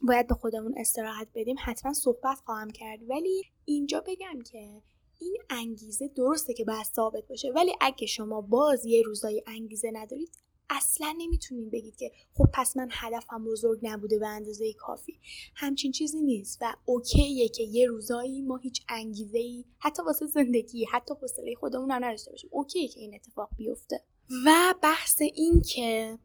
باید 0.03 0.27
به 0.27 0.35
خودمون 0.35 0.75
استراحت 0.77 1.29
بدیم 1.35 1.57
حتما 1.65 1.93
صحبت 1.93 2.39
خواهم 2.45 2.71
کرد. 2.71 3.11
ولی 3.11 3.43
اینجا 3.65 4.01
بگم 4.01 4.43
که 4.53 4.83
این 5.21 5.37
انگیزه 5.51 6.09
درسته 6.09 6.55
که 6.55 6.65
باید 6.65 6.87
ثابت 6.87 7.29
باشه. 7.29 7.51
ولی 7.51 7.73
اگه 7.81 8.07
شما 8.07 8.41
باز 8.41 8.87
یه 8.87 9.03
روزای 9.03 9.43
انگیزه 9.47 9.91
ندارید 9.95 10.31
اصلا 10.71 11.15
نمی‌تونین 11.19 11.71
بگید 11.71 11.97
که 11.97 12.13
خب 12.35 12.45
پس 12.55 12.77
من 12.77 12.89
هدفم 12.91 13.45
بزرگ 13.45 13.79
نبوده 13.83 14.19
به 14.19 14.27
اندازه 14.27 14.73
کافی. 14.73 15.21
همچین 15.55 15.93
چیزی 15.93 16.21
نیست 16.21 16.59
و 16.61 16.77
اوکیه 16.85 17.49
که 17.49 17.63
یه 17.63 17.87
روزایی 17.87 18.43
ما 18.43 18.57
هیچ 18.57 18.83
انگیزه 18.89 19.39
ای 19.39 19.65
حتی 19.79 20.03
واسه 20.03 20.27
زندگی 20.27 20.85
حتی 20.85 21.15
حوصله 21.21 21.55
خودمون 21.55 21.91
هم 21.91 22.05
نداشته 22.05 22.31
باشیم. 22.31 22.51
اوکیه 22.53 22.89
که 22.89 23.01
این 23.01 23.15
اتفاق 23.15 23.49
بیفته. 23.57 24.03
و 24.47 24.75
بحث 24.83 25.23
این 25.35 25.63
که 25.63 26.19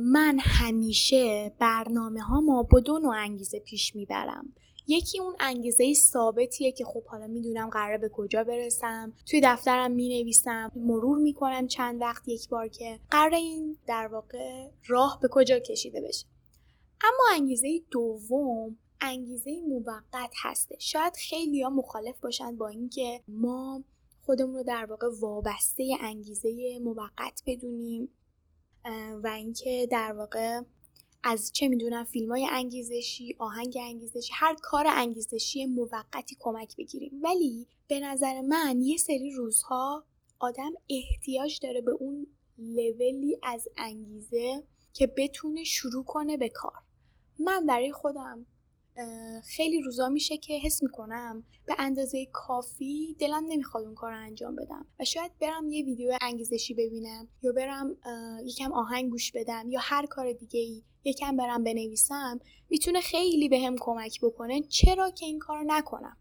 من 0.00 0.38
همیشه 0.40 1.52
برنامه 1.58 2.20
ها 2.20 2.40
ما 2.40 2.62
با 2.62 2.80
دو 2.80 2.98
نوع 2.98 3.16
انگیزه 3.16 3.60
پیش 3.60 3.96
می‌برم. 3.96 4.52
یکی 4.86 5.20
اون 5.20 5.34
انگیزه 5.40 5.94
ثابتیه 5.94 6.72
که 6.72 6.84
خب 6.84 7.04
حالا 7.04 7.26
می‌دونم 7.26 7.70
قراره 7.70 7.98
به 7.98 8.08
کجا 8.08 8.44
برسم. 8.44 9.12
توی 9.26 9.40
دفترم 9.44 9.90
می‌نویسم. 9.90 10.72
مرور 10.76 11.18
می‌کنم 11.18 11.66
چند 11.66 12.00
وقت 12.00 12.28
یک 12.28 12.48
بار 12.48 12.68
که 12.68 13.00
قراره 13.10 13.36
این 13.36 13.78
در 13.86 14.06
واقع 14.06 14.68
راه 14.86 15.18
به 15.22 15.28
کجا 15.28 15.58
کشیده 15.58 16.00
بشه. 16.00 16.26
اما 17.04 17.24
انگیزه 17.32 17.80
دوم 17.90 18.76
انگیزه 19.00 19.60
موقت 19.68 20.32
هسته. 20.42 20.76
شاید 20.78 21.16
خیلی 21.16 21.62
ها 21.62 21.70
مخالف 21.70 22.20
باشن 22.20 22.56
با 22.56 22.68
اینکه 22.68 23.20
ما 23.28 23.84
خودمون 24.26 24.54
رو 24.54 24.62
در 24.62 24.84
واقع 24.84 25.08
وابسته 25.20 25.96
انگیزه 26.00 26.78
موقت 26.78 27.42
بدونیم. 27.46 28.08
و 29.24 29.26
اینکه 29.26 29.88
در 29.90 30.12
واقع 30.12 30.60
از 31.24 31.52
چه 31.52 31.68
می‌دونم 31.68 32.04
فیلم 32.04 32.30
های 32.30 32.46
انگیزشی 32.50 33.36
آهنگ 33.38 33.78
انگیزشی 33.80 34.32
هر 34.34 34.56
کار 34.62 34.86
انگیزشی 34.88 35.66
موقتی 35.66 36.36
کمک 36.40 36.76
بگیریم. 36.76 37.20
ولی 37.22 37.66
به 37.88 38.00
نظر 38.00 38.40
من 38.40 38.82
یه 38.82 38.96
سری 38.96 39.30
روزها 39.30 40.04
آدم 40.38 40.72
احتیاج 40.90 41.58
داره 41.62 41.80
به 41.80 41.90
اون 41.90 42.26
لولی 42.58 43.38
از 43.42 43.68
انگیزه 43.76 44.62
که 44.92 45.06
بتونه 45.06 45.64
شروع 45.64 46.04
کنه 46.04 46.36
به 46.36 46.48
کار. 46.48 46.82
من 47.38 47.66
برای 47.66 47.92
خودم 47.92 48.46
خیلی 49.44 49.80
روزا 49.80 50.08
میشه 50.08 50.36
که 50.36 50.54
حس 50.54 50.82
می‌کنم 50.82 51.44
به 51.66 51.74
اندازه 51.78 52.26
کافی 52.32 53.16
دلم 53.18 53.44
نمی‌خواد 53.48 53.84
اون 53.84 53.94
کار 53.94 54.12
رو 54.12 54.18
انجام 54.18 54.56
بدم. 54.56 54.86
و 55.00 55.04
شاید 55.04 55.32
برم 55.40 55.68
یه 55.68 55.84
ویدیو 55.84 56.16
انگیزشی 56.20 56.74
ببینم 56.74 57.28
یا 57.42 57.52
برم 57.52 57.96
یکم 58.44 58.72
آهنگ 58.72 59.10
گوش 59.10 59.32
بدم 59.32 59.70
یا 59.70 59.80
هر 59.82 60.06
کار 60.06 60.32
دیگه 60.32 60.60
ای 60.60 60.82
یکم 61.04 61.36
برم 61.36 61.64
بنویسم 61.64 62.40
می‌تونه 62.70 63.00
خیلی 63.00 63.48
به 63.48 63.58
هم 63.58 63.76
کمک 63.80 64.20
بکنه 64.20 64.62
چرا 64.62 65.10
که 65.10 65.26
این 65.26 65.38
کار 65.38 65.64
نکنم. 65.66 66.16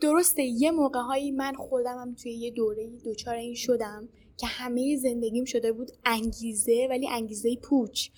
درسته 0.00 0.42
یه 0.42 0.70
موقع 0.70 1.00
هایی 1.00 1.30
من 1.30 1.54
خودم 1.54 1.98
هم 1.98 2.14
توی 2.14 2.32
یه 2.32 2.50
دوره 2.50 2.86
دوچار 3.04 3.34
این 3.34 3.54
شدم. 3.54 4.08
که 4.36 4.46
همه 4.46 4.96
زندگیم 4.96 5.44
شده 5.44 5.72
بود 5.72 5.90
انگیزه 6.04 6.86
ولی 6.90 7.08
انگیزه 7.08 7.56
پوچ. 7.56 8.08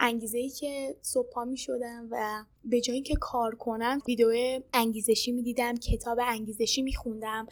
انگیزه 0.00 0.38
ای 0.38 0.48
که 0.48 0.96
صبح 1.02 1.44
می 1.44 1.56
شدم 1.56 2.08
و 2.10 2.44
به 2.64 2.80
جایی 2.80 3.02
که 3.02 3.14
کار 3.20 3.54
کنم 3.54 4.00
ویدیو 4.08 4.60
انگیزشی 4.72 5.32
می 5.32 5.42
دیدم 5.42 5.76
کتاب 5.76 6.18
انگیزشی 6.22 6.82
می 6.82 6.94
خوندم. 6.94 7.46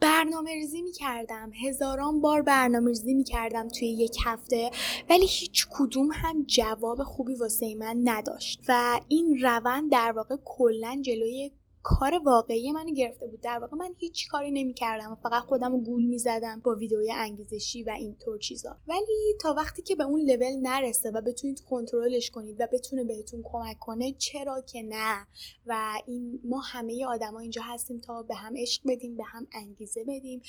برنامه 0.00 0.54
ریزی 0.54 0.82
می 0.82 0.92
کردم. 0.92 1.52
هزاران 1.66 2.20
بار 2.20 2.42
برنامه 2.42 2.88
ریزی 2.88 3.14
می 3.14 3.24
کردم 3.24 3.68
توی 3.68 3.88
یک 3.88 4.16
هفته. 4.24 4.70
ولی 5.10 5.26
هیچ 5.26 5.66
کدوم 5.70 6.08
هم 6.12 6.44
جواب 6.46 7.02
خوبی 7.02 7.34
واسه 7.34 7.74
من 7.74 8.00
نداشت. 8.04 8.60
و 8.68 9.00
این 9.08 9.38
روند 9.42 9.92
در 9.92 10.12
واقع 10.12 10.36
کلا 10.44 11.02
جلوی 11.02 11.50
کار 11.82 12.20
واقعی 12.24 12.72
منو 12.72 12.94
گرفته 12.94 13.26
بود. 13.26 13.40
در 13.40 13.58
واقع 13.58 13.76
من 13.76 13.94
هیچ 13.98 14.28
کاری 14.28 14.50
نمی‌کردم. 14.50 15.12
و 15.12 15.14
فقط 15.14 15.42
خودم 15.42 15.72
رو 15.72 15.78
گول 15.78 16.04
می‌زدم 16.04 16.60
با 16.64 16.74
ویدیوی 16.74 17.12
انگیزشی 17.12 17.82
و 17.82 17.90
اینطور 17.90 18.38
چیزا. 18.38 18.76
ولی 18.88 19.34
تا 19.40 19.54
وقتی 19.54 19.82
که 19.82 19.96
به 19.96 20.04
اون 20.04 20.20
لول 20.20 20.56
نرسه 20.62 21.10
و 21.10 21.20
بتونید 21.20 21.60
کنترلش 21.60 22.30
کنید 22.30 22.60
و 22.60 22.66
بتونه 22.72 23.04
بهتون 23.04 23.42
کمک 23.44 23.78
کنه 23.78 24.12
چرا 24.12 24.60
که 24.60 24.82
نه؟ 24.82 25.26
و 25.66 25.98
این 26.06 26.40
ما 26.44 26.60
همه 26.60 27.06
آدما 27.06 27.40
اینجا 27.40 27.62
هستیم 27.64 28.00
تا 28.00 28.22
به 28.22 28.34
هم 28.34 28.54
عشق 28.56 28.82
بدیم 28.86 29.16
به 29.16 29.24
هم 29.24 29.46
انگیزه 29.52 30.04
بدیم. 30.04 30.42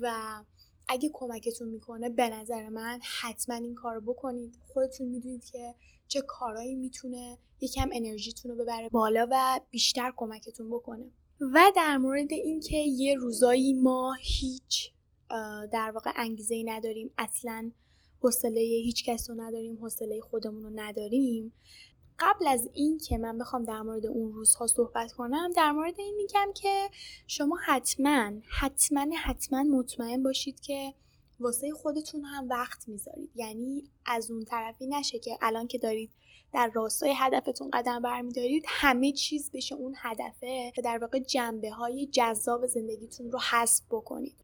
و 0.00 0.12
اگه 0.88 1.10
کمکتون 1.12 1.68
می‌کنه 1.68 2.08
به 2.08 2.28
نظر 2.28 2.68
من 2.68 3.00
حتما 3.20 3.56
این 3.56 3.74
کار 3.74 4.00
بکنید. 4.00 4.58
خودتون 4.72 5.08
می‌دونید 5.08 5.44
که 5.44 5.74
چه 6.14 6.20
کارهایی 6.20 6.74
می‌تونه 6.74 7.38
یکم 7.60 7.88
انرژیتون 7.92 8.50
رو 8.50 8.64
ببره 8.64 8.88
بالا 8.88 9.28
و 9.30 9.60
بیشتر 9.70 10.12
کمکتون 10.16 10.70
بکنه. 10.70 11.04
و 11.40 11.72
در 11.76 11.96
مورد 11.96 12.32
اینکه 12.32 12.76
یه 12.76 13.14
روزایی 13.14 13.72
ما 13.72 14.16
هیچ 14.20 14.92
در 15.72 15.90
واقع 15.94 16.10
انگیزه 16.16 16.54
ای 16.54 16.64
نداریم 16.64 17.10
اصلا 17.18 17.70
حوصله 18.20 18.60
هیچ 18.60 19.04
کس 19.04 19.30
رو 19.30 19.40
نداریم 19.40 19.78
حوصله 19.80 20.20
خودمون 20.20 20.62
رو 20.62 20.70
نداریم 20.74 21.52
قبل 22.18 22.46
از 22.46 22.68
این 22.72 22.98
که 22.98 23.18
من 23.18 23.38
بخوام 23.38 23.64
در 23.64 23.82
مورد 23.82 24.06
اون 24.06 24.32
روزها 24.32 24.66
صحبت 24.66 25.12
کنم 25.12 25.50
در 25.56 25.72
مورد 25.72 26.00
این 26.00 26.14
میگم 26.16 26.52
که 26.54 26.88
شما 27.26 27.58
حتما 27.66 28.32
حتما 28.48 29.06
حتما 29.24 29.62
مطمئن 29.62 30.22
باشید 30.22 30.60
که 30.60 30.94
واسه 31.40 31.70
خودتون 31.70 32.24
هم 32.24 32.48
وقت 32.48 32.88
می‌ذارید. 32.88 33.30
یعنی 33.34 33.90
از 34.06 34.30
اون 34.30 34.44
طرفی 34.44 34.86
نشه 34.86 35.18
که 35.18 35.38
الان 35.42 35.66
که 35.66 35.78
دارید 35.78 36.10
در 36.52 36.70
راستای 36.74 37.14
هدفتون 37.16 37.70
قدم 37.72 38.02
برمیدارید 38.02 38.64
همه 38.68 39.12
چیز 39.12 39.50
بشه 39.54 39.74
اون 39.74 39.94
هدفه 39.96 40.72
و 40.78 40.82
در 40.82 40.98
واقع 40.98 41.18
جنبه 41.18 41.70
های 41.70 42.06
جذاب 42.06 42.66
زندگیتون 42.66 43.32
رو 43.32 43.38
حذف 43.38 43.82
بکنید. 43.90 44.36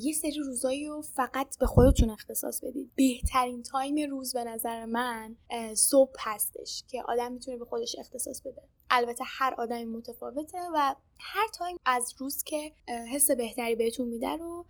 یه 0.00 0.12
سری 0.12 0.38
روزایی 0.38 0.86
رو 0.86 1.02
فقط 1.02 1.58
به 1.58 1.66
خودتون 1.66 2.10
اختصاص 2.10 2.64
بدید. 2.64 2.90
بهترین 2.96 3.62
تایم 3.62 4.10
روز 4.10 4.32
به 4.32 4.44
نظر 4.44 4.84
من 4.84 5.36
صبح 5.74 6.14
هستش 6.18 6.84
که 6.88 7.02
آدم 7.02 7.32
می‌تونه 7.32 7.56
به 7.56 7.64
خودش 7.64 7.96
اختصاص 7.98 8.40
بده. 8.40 8.62
البته 8.90 9.24
هر 9.26 9.54
آدمی 9.58 9.84
متفاوته 9.84 10.58
و 10.74 10.94
هر 11.18 11.48
تایم 11.58 11.76
از 11.84 12.14
روز 12.18 12.42
که 12.42 12.72
حس 13.12 13.30
بهتری 13.30 13.74
بهتون 13.74 14.08
میده 14.08 14.36
رو 14.36 14.66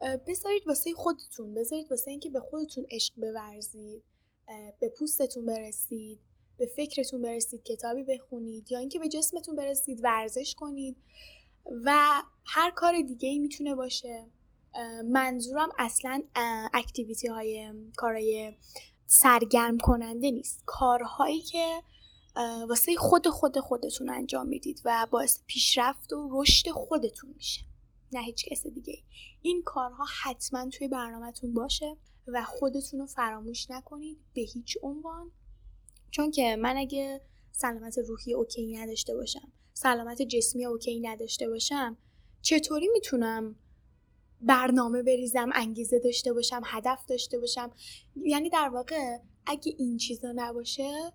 بذارید 0.00 0.66
واسه 0.66 0.92
خودتون 0.94 1.54
بذارید 1.54 1.90
واسه 1.90 2.10
اینکه 2.10 2.30
به 2.30 2.40
خودتون 2.40 2.86
عشق 2.90 3.14
بورزید 3.16 4.02
به 4.80 4.88
پوستتون 4.88 5.46
برسید 5.46 6.20
به 6.58 6.66
فکرتون 6.66 7.22
برسید 7.22 7.62
کتابی 7.62 8.04
بخونید 8.04 8.72
یا 8.72 8.78
اینکه 8.78 8.98
به 8.98 9.08
جسمتون 9.08 9.56
برسید 9.56 10.04
ورزش 10.04 10.54
کنید 10.54 10.96
و 11.84 12.22
هر 12.44 12.70
کار 12.70 13.00
دیگه 13.00 13.28
ای 13.28 13.38
می‌تونه 13.38 13.74
باشه. 13.74 14.26
منظورم 15.04 15.68
اصلا 15.78 16.22
activity 16.74 17.28
های 17.28 17.72
کارهای 17.96 18.52
سرگرم 19.06 19.78
کننده 19.78 20.30
نیست. 20.30 20.62
کارهایی 20.66 21.40
که 21.40 21.82
واسه 22.68 22.96
خود 22.96 23.28
خود 23.28 23.58
خودتون 23.58 24.10
انجام 24.10 24.46
می‌دید 24.46 24.82
و 24.84 25.06
باعث 25.10 25.40
پیشرفت 25.46 26.12
و 26.12 26.28
رشد 26.32 26.70
خودتون 26.70 27.34
میشه. 27.36 27.60
نه 28.12 28.22
هیچ 28.22 28.44
کس 28.48 28.66
دیگه 28.66 28.98
این 29.46 29.62
کارها 29.62 30.04
حتما 30.22 30.68
توی 30.68 30.88
برنامهتون 30.88 31.54
باشه 31.54 31.96
و 32.26 32.44
خودتون 32.44 33.00
رو 33.00 33.06
فراموش 33.06 33.70
نکنید 33.70 34.18
به 34.34 34.40
هیچ 34.40 34.78
عنوان. 34.82 35.30
چون 36.10 36.30
که 36.30 36.56
من 36.56 36.76
اگه 36.76 37.20
سلامت 37.52 37.98
روحی 37.98 38.34
okay 38.34 38.76
نداشته 38.76 39.14
باشم 39.14 39.52
سلامت 39.72 40.22
جسمی 40.22 40.66
okay 40.66 41.00
نداشته 41.00 41.48
باشم 41.48 41.96
چطوری 42.42 42.88
می‌تونم 42.92 43.56
برنامه 44.40 45.02
بریزم 45.02 45.50
انگیزه 45.54 45.98
داشته 45.98 46.32
باشم 46.32 46.62
هدف 46.64 47.06
داشته 47.06 47.38
باشم؟ 47.38 47.70
یعنی 48.16 48.50
در 48.50 48.68
واقع 48.68 49.18
اگه 49.46 49.74
این 49.78 49.96
چیزا 49.96 50.32
نباشه 50.34 51.12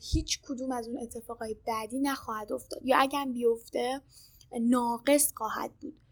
هیچ 0.00 0.40
کدوم 0.42 0.72
از 0.72 0.88
اون 0.88 1.02
اتفاقای 1.02 1.56
بعدی 1.66 2.00
نخواهد 2.00 2.52
افتاد. 2.52 2.80
یا 2.84 2.98
اگر 2.98 3.24
بیفته 3.24 4.00
ناقص 4.60 5.32
خواهد 5.36 5.70
بود. 5.80 6.03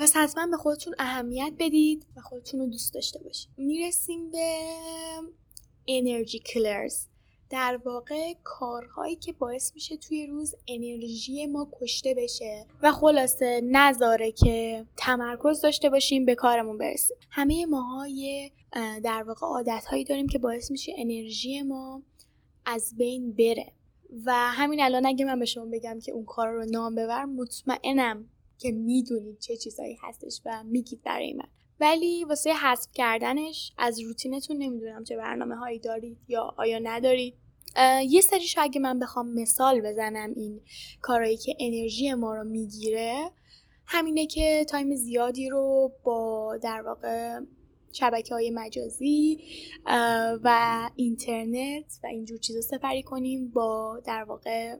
پس 0.00 0.16
حتما 0.16 0.46
به 0.46 0.56
خودتون 0.56 0.94
اهمیت 0.98 1.52
بدید 1.58 2.06
و 2.16 2.20
خودتون 2.20 2.60
رو 2.60 2.66
دوست 2.66 2.94
داشته 2.94 3.18
باشید. 3.18 3.50
می‌رسیم 3.56 4.30
به 4.30 4.58
انرژی 5.88 6.38
کلرز 6.38 7.06
در 7.50 7.80
واقع 7.84 8.34
کارهایی 8.44 9.16
که 9.16 9.32
باعث 9.32 9.74
میشه 9.74 9.96
توی 9.96 10.26
روز 10.26 10.54
انرژی 10.68 11.46
ما 11.46 11.68
کشته 11.80 12.14
بشه 12.14 12.66
و 12.82 12.92
خلاصه 12.92 13.60
نذاره 13.64 14.32
که 14.32 14.86
تمرکز 14.96 15.60
داشته 15.60 15.90
باشیم 15.90 16.24
به 16.24 16.34
کارمون 16.34 16.78
برسیم. 16.78 17.16
همه 17.30 17.66
ماهای 17.66 18.50
در 19.02 19.22
واقع 19.22 19.46
عادت 19.46 19.84
هایی 19.90 20.04
داریم 20.04 20.28
که 20.28 20.38
باعث 20.38 20.70
میشه 20.70 20.92
انرژی 20.98 21.62
ما 21.62 22.02
از 22.66 22.94
بین 22.96 23.32
بره. 23.32 23.72
و 24.24 24.32
همین 24.34 24.82
الان 24.82 25.06
اگه 25.06 25.24
من 25.24 25.38
به 25.38 25.44
شما 25.44 25.64
بگم 25.64 25.98
که 26.00 26.12
اون 26.12 26.24
کار 26.24 26.48
رو 26.48 26.64
نام 26.64 26.94
ببر 26.94 27.24
مطمئنم 27.24 28.28
که 28.58 28.72
می‌دونید 28.72 29.38
چه 29.38 29.56
چیزایی 29.56 29.98
هستش 30.02 30.40
و 30.46 30.62
میگید 30.64 31.02
برای 31.02 31.32
من. 31.32 31.48
ولی 31.80 32.24
واسه 32.24 32.54
حذف 32.54 32.88
کردنش 32.94 33.72
از 33.78 34.00
روتینتون 34.00 34.56
نمی‌دونم 34.56 35.04
چه 35.04 35.16
برنامه 35.16 35.56
هایی 35.56 35.78
دارید 35.78 36.18
یا 36.28 36.54
آیا 36.56 36.78
ندارید. 36.82 37.34
یه 38.08 38.20
سریش 38.20 38.54
اگه 38.58 38.80
من 38.80 38.98
بخوام 38.98 39.32
مثال 39.34 39.80
بزنم 39.80 40.32
این 40.36 40.60
کارهایی 41.00 41.36
که 41.36 41.56
انرژی 41.60 42.14
ما 42.14 42.34
رو 42.34 42.44
می‌گیره 42.44 43.30
همینه 43.86 44.26
که 44.26 44.66
تایم 44.68 44.94
زیادی 44.94 45.48
رو 45.48 45.92
با 46.04 46.56
در 46.62 46.82
واقع 46.82 47.40
شبکه 47.92 48.34
های 48.34 48.50
مجازی 48.50 49.38
و 50.44 50.90
اینترنت 50.96 51.98
و 52.04 52.06
اینجور 52.06 52.38
چیزا 52.38 52.60
سپری 52.60 53.02
کنیم 53.02 53.50
با 53.50 54.00
در 54.06 54.24
واقع 54.24 54.76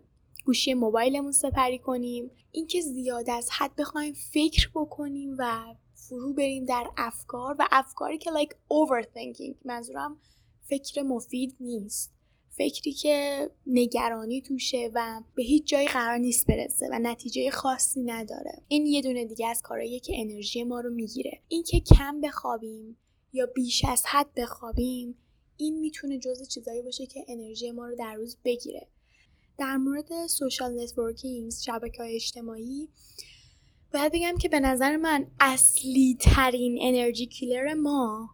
گوشی 0.49 0.75
موبایلمون 0.75 1.33
سپری 1.33 1.79
کنیم. 1.79 2.31
اینکه 2.53 2.81
زیاد 2.81 3.31
از 3.31 3.49
حد 3.53 3.77
بخوایم 3.77 4.15
فکر 4.33 4.71
بکنیم 4.75 5.37
و 5.39 5.75
فرو 5.95 6.33
بریم 6.33 6.65
در 6.65 6.91
افکار 6.97 7.57
و 7.59 7.69
افکاری 7.71 8.19
که 8.19 8.31
like 8.31 8.53
overthinking. 8.53 9.55
منظورم 9.65 10.17
فکر 10.63 11.03
مفید 11.03 11.57
نیست. 11.61 12.13
فکری 12.51 12.93
که 12.93 13.51
نگرانی 13.67 14.41
توشه 14.41 14.91
و 14.95 15.23
به 15.35 15.43
هیچ 15.43 15.67
جایی 15.67 15.89
قرار 15.89 16.19
نیست 16.19 16.47
برسه 16.47 16.89
و 16.93 16.99
نتیجه 17.03 17.51
خاصی 17.51 18.01
نداره. 18.01 18.63
این 18.69 18.87
یه 18.87 19.03
دونه 19.03 19.25
دیگه 19.25 19.47
از 19.47 19.63
کارهاییه 19.63 20.01
که 20.01 20.21
انرژی 20.21 20.65
ما 20.65 20.81
رو 20.81 20.91
می‌گیره. 20.91 21.41
اینکه 21.49 21.81
کم 21.81 22.21
بخوابیم 22.21 22.97
یا 23.33 23.47
بیش 23.47 23.85
از 23.85 24.03
حد 24.07 24.35
بخوابیم 24.37 25.19
این 25.57 25.81
می‌تونه 25.81 26.19
جزء 26.19 26.45
چیزایی 26.45 26.83
باشه 26.83 27.07
که 27.07 27.25
انرژی 27.29 27.71
ما 27.71 27.87
رو 27.87 27.97
در 27.97 28.15
روز 28.15 28.37
بگیره. 28.45 28.89
در 29.59 29.77
مورد 29.77 30.27
social 30.27 30.83
networking 30.83 31.53
شبکه 31.53 32.03
های 32.03 32.15
اجتماعی 32.15 32.89
باید 33.95 34.13
بگم 34.13 34.35
که 34.39 34.49
به 34.49 34.61
نظر 34.61 34.97
من 34.97 35.27
اصلی 35.41 36.17
ترین 36.21 36.79
energy 36.81 37.27
killer 37.27 37.75
ما 37.75 38.31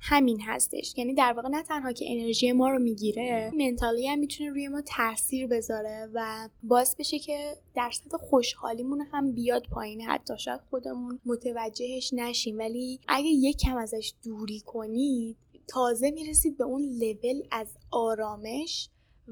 همین 0.00 0.40
هستش. 0.40 0.94
یعنی 0.96 1.14
در 1.14 1.32
واقع 1.32 1.48
نه 1.48 1.62
تنها 1.62 1.92
که 1.92 2.04
انرژی 2.08 2.52
ما 2.52 2.70
رو 2.70 2.78
می‌گیره 2.78 3.52
mentally 3.58 4.08
هم 4.08 4.18
می‌تونه 4.18 4.50
روی 4.50 4.68
ما 4.68 4.80
تاثیر 4.80 5.46
بذاره 5.46 6.10
و 6.14 6.48
باعث 6.62 6.94
بشه 6.96 7.18
که 7.18 7.56
درصد 7.74 8.16
خوشحالیمون 8.16 9.00
هم 9.12 9.32
بیاد 9.32 9.66
پایین. 9.70 10.00
حتی 10.00 10.34
شاید 10.38 10.60
خودمون 10.70 11.20
متوجهش 11.26 12.12
نشیم. 12.12 12.58
ولی 12.58 13.00
اگه 13.08 13.28
یک 13.28 13.56
کم 13.56 13.76
ازش 13.76 14.12
دوری 14.24 14.60
کنید 14.60 15.36
تازه 15.66 16.10
می‌رسید 16.10 16.58
به 16.58 16.64
اون 16.64 16.82
لول 16.82 17.42
از 17.50 17.68
آرامش 17.90 18.88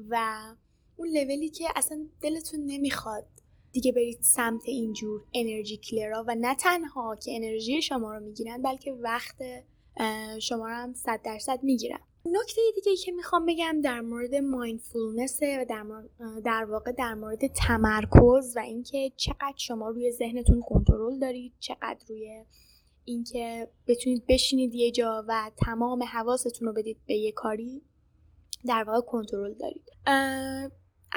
و 0.09 0.39
اون 0.97 1.09
لولی 1.09 1.49
که 1.49 1.65
اصلا 1.75 2.05
دلتون 2.21 2.59
نمی‌خواد 2.65 3.25
دیگه 3.71 3.91
برید 3.91 4.19
سمت 4.21 4.61
اینجور 4.65 5.23
انرژی 5.33 5.77
کلیرا 5.77 6.23
و 6.27 6.35
نه 6.35 6.55
تنها 6.55 7.15
که 7.15 7.35
انرژی 7.35 7.81
شما 7.81 8.13
رو 8.13 8.19
می‌گیرن 8.19 8.61
بلکه 8.61 8.91
وقت 8.91 9.35
شما 10.41 10.67
رو 10.67 10.73
هم 10.73 10.93
صد 10.93 11.21
درصد 11.23 11.63
می‌گیرن. 11.63 11.99
نکته 12.25 12.61
دیگه 12.75 12.95
که 12.95 13.11
می‌خوام 13.11 13.45
بگم 13.45 13.81
در 13.83 14.01
مورد 14.01 14.35
مایندفولنس 14.35 15.39
و 15.41 15.65
در, 15.69 15.85
در 16.45 16.65
واقع 16.65 16.91
در 16.91 17.13
مورد 17.13 17.47
تمرکز 17.47 18.53
و 18.55 18.59
اینکه 18.59 19.11
چقدر 19.15 19.53
شما 19.55 19.89
روی 19.89 20.11
ذهنتون 20.11 20.61
کنترل 20.61 21.19
دارید 21.19 21.53
چقدر 21.59 21.99
روی 22.09 22.45
اینکه 23.05 23.67
بتونید 23.87 24.23
بشینید 24.27 24.75
یه 24.75 24.91
جا 24.91 25.25
و 25.27 25.51
تمام 25.57 26.03
حواستون 26.03 26.67
رو 26.67 26.73
بدید 26.73 26.97
به 27.07 27.13
یه 27.13 27.31
کاری 27.31 27.81
در 28.65 28.83
واقع 28.83 29.01
کنترل 29.01 29.53
دارید. 29.53 29.83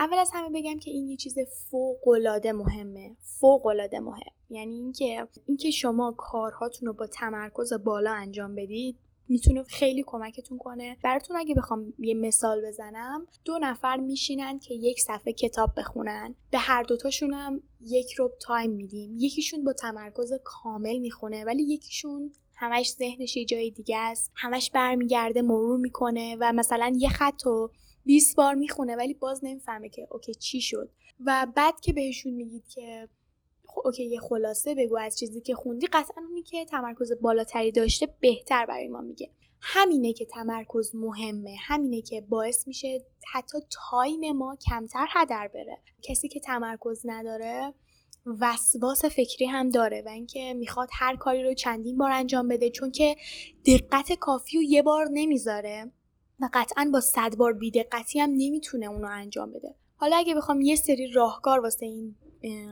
اول 0.01 0.19
از 0.19 0.31
همه 0.35 0.61
بگم 0.61 0.79
که 0.79 0.91
این 0.91 1.09
یه 1.09 1.17
چیز 1.17 1.39
فوق 1.71 2.09
العاده 2.09 2.53
مهمه. 2.53 3.17
فوق 3.21 3.67
العاده 3.67 4.01
مهم. 4.01 4.33
یعنی 4.51 4.75
اینکه 4.75 5.29
اینکه 5.47 5.71
شما 5.71 6.15
کارهاتون 6.19 6.87
رو 6.87 6.93
با 6.93 7.07
تمرکز 7.07 7.73
بالا 7.73 8.13
انجام 8.13 8.55
بدید 8.55 8.97
می‌تونه 9.29 9.63
خیلی 9.63 10.05
کمکتون 10.07 10.59
کنه. 10.59 10.97
براتون 11.05 11.37
اگه 11.37 11.55
بخوام 11.55 11.95
یه 11.99 12.15
مثال 12.15 12.67
بزنم 12.67 13.27
دو 13.45 13.59
نفر 13.59 13.97
میشینن 13.97 14.59
که 14.59 14.75
یک 14.75 15.01
صفحه 15.01 15.33
کتاب 15.33 15.71
بخونن. 15.77 16.35
به 16.51 16.59
هر 16.59 16.83
دوتاشون 16.83 17.35
هم 17.35 17.63
یک 17.81 18.13
روب 18.13 18.33
تایم 18.41 18.71
میدیم. 18.71 19.17
یکیشون 19.19 19.65
با 19.65 19.73
تمرکز 19.73 20.33
کامل 20.45 20.99
می‌خونه 20.99 21.45
ولی 21.45 21.63
یکیشون 21.63 22.33
همش 22.55 22.93
ذهنش 22.93 23.37
یه 23.37 23.45
جای 23.45 23.71
دیگه 23.71 23.99
است. 23.99 24.33
همش 24.35 24.71
برمیگرده 24.71 25.43
مرور 25.43 25.79
می‌کنه 25.79 26.37
و 26.41 26.53
مثلا 26.53 26.93
یه 26.97 27.09
خط 27.09 27.47
20 28.05 28.37
بار 28.37 28.55
می‌خونه 28.55 28.97
ولی 28.97 29.15
باز 29.15 29.41
نمی‌فهمه 29.45 29.89
که 29.89 30.09
okay 30.11 30.35
چی 30.35 30.61
شد. 30.61 30.91
و 31.27 31.47
بعد 31.57 31.81
که 31.81 31.93
بهشون 31.93 32.33
میگید 32.33 32.69
که 32.69 33.09
okay 33.85 34.05
یه 34.05 34.21
خلاصه 34.21 34.75
بگو 34.75 34.99
از 34.99 35.19
چیزی 35.19 35.41
که 35.41 35.55
خوندی 35.55 35.87
قطعا 35.87 36.23
اونی 36.29 36.43
که 36.43 36.65
تمرکز 36.65 37.13
بالاتری 37.21 37.73
داشته 37.73 38.09
بهتر 38.21 38.67
برای 38.67 38.89
ما 38.89 39.01
میگه. 39.01 39.31
همینه 39.61 40.13
که 40.13 40.25
تمرکز 40.25 40.95
مهمه 40.95 41.57
همینه 41.61 42.03
که 42.03 42.21
باعث 42.21 42.69
میشه 42.69 43.05
حتی 43.33 43.59
time 43.91 44.33
ما 44.33 44.57
کمتر 44.57 45.07
هدر 45.11 45.49
بره. 45.55 45.79
کسی 46.03 46.29
که 46.29 46.41
تمرکز 46.41 47.03
نداره 47.05 47.75
وسواس 48.41 49.05
فکری 49.05 49.47
هم 49.47 49.69
داره 49.69 50.03
و 50.07 50.09
اینکه 50.09 50.55
می‌خواد 50.55 50.89
هر 50.93 51.17
کاری 51.17 51.43
رو 51.43 51.55
چندین 51.55 51.99
بار 51.99 52.11
انجام 52.11 52.49
بده 52.49 52.71
چون 52.71 52.91
که 52.91 53.17
دقت 53.67 54.13
کافی 54.13 54.59
رو 54.59 54.63
یه 54.63 54.83
بار 54.83 55.09
نمی‌ذاره. 55.13 55.93
و 56.41 56.49
قطعا 56.53 56.91
با 56.93 57.01
صد 57.01 57.37
بار 57.37 57.53
بیدقتی 57.53 58.21
هم 58.21 58.31
نمی‌تونه 58.31 58.87
اونو 58.87 59.09
انجام 59.09 59.53
بده. 59.53 59.75
حالا 59.97 60.17
اگه 60.17 60.35
بخوام 60.35 60.61
یه 60.61 60.77
سری 60.77 61.13
راهکار 61.13 61.61
واسه 61.61 61.87
این 61.87 62.17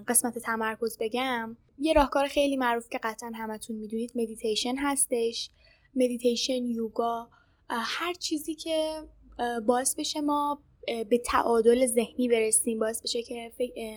قسمت 0.08 0.38
تمرکز 0.38 0.96
بگم 1.00 1.56
یه 1.78 1.92
راهکار 1.92 2.26
خیلی 2.26 2.56
معروف 2.56 2.88
که 2.88 2.98
قطعا 3.02 3.32
همتون 3.34 3.76
می‌دونید 3.76 4.12
مدیتیشن 4.14 4.74
هستش. 4.78 5.50
مدیتیشن 5.94 6.64
یوگا 6.64 7.28
هر 7.70 8.14
چیزی 8.14 8.54
که 8.54 9.02
باعث 9.66 9.94
بشه 9.94 10.20
ما 10.20 10.62
به 11.10 11.18
تعادل 11.18 11.86
ذهنی 11.86 12.28
برسیم 12.28 12.78
باعث 12.78 13.02
بشه 13.02 13.22
که 13.22 13.52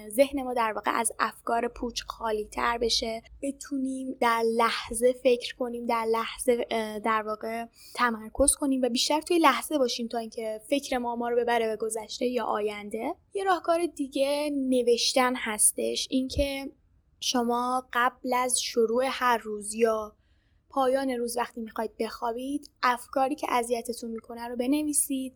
ذهن 0.09 0.43
ما 0.43 0.53
در 0.53 0.73
واقع 0.73 0.91
از 0.93 1.11
افکار 1.19 1.67
پوچ 1.67 2.01
خالی 2.07 2.45
تر 2.45 2.77
بشه. 2.77 3.21
بتونیم 3.41 4.17
در 4.19 4.43
لحظه 4.57 5.13
فکر 5.23 5.55
کنیم 5.55 5.85
در 5.85 6.05
لحظه 6.11 6.65
در 7.03 7.23
واقع 7.25 7.65
تمرکز 7.95 8.55
کنیم 8.55 8.81
و 8.81 8.89
بیشتر 8.89 9.21
توی 9.21 9.39
لحظه 9.39 9.77
باشیم 9.77 10.07
تا 10.07 10.17
اینکه 10.17 10.61
فکر 10.69 10.97
ما 10.97 11.15
ما 11.15 11.29
رو 11.29 11.37
ببره 11.37 11.67
به 11.67 11.75
گذشته 11.75 12.25
یا 12.25 12.45
آینده. 12.45 13.15
یه 13.33 13.43
راهکار 13.43 13.85
دیگه 13.85 14.49
نوشتن 14.53 15.33
هستش 15.35 16.07
اینکه 16.09 16.71
شما 17.19 17.87
قبل 17.93 18.33
از 18.33 18.61
شروع 18.61 19.03
هر 19.07 19.37
روز 19.37 19.73
یا 19.73 20.15
پایان 20.69 21.09
روز 21.09 21.37
وقتی 21.37 21.61
می‌خواید 21.61 21.97
بخوابید 21.99 22.69
افکاری 22.83 23.35
که 23.35 23.47
اذیتتون 23.49 24.11
می‌کنه 24.11 24.47
رو 24.47 24.55
بنویسید. 24.55 25.33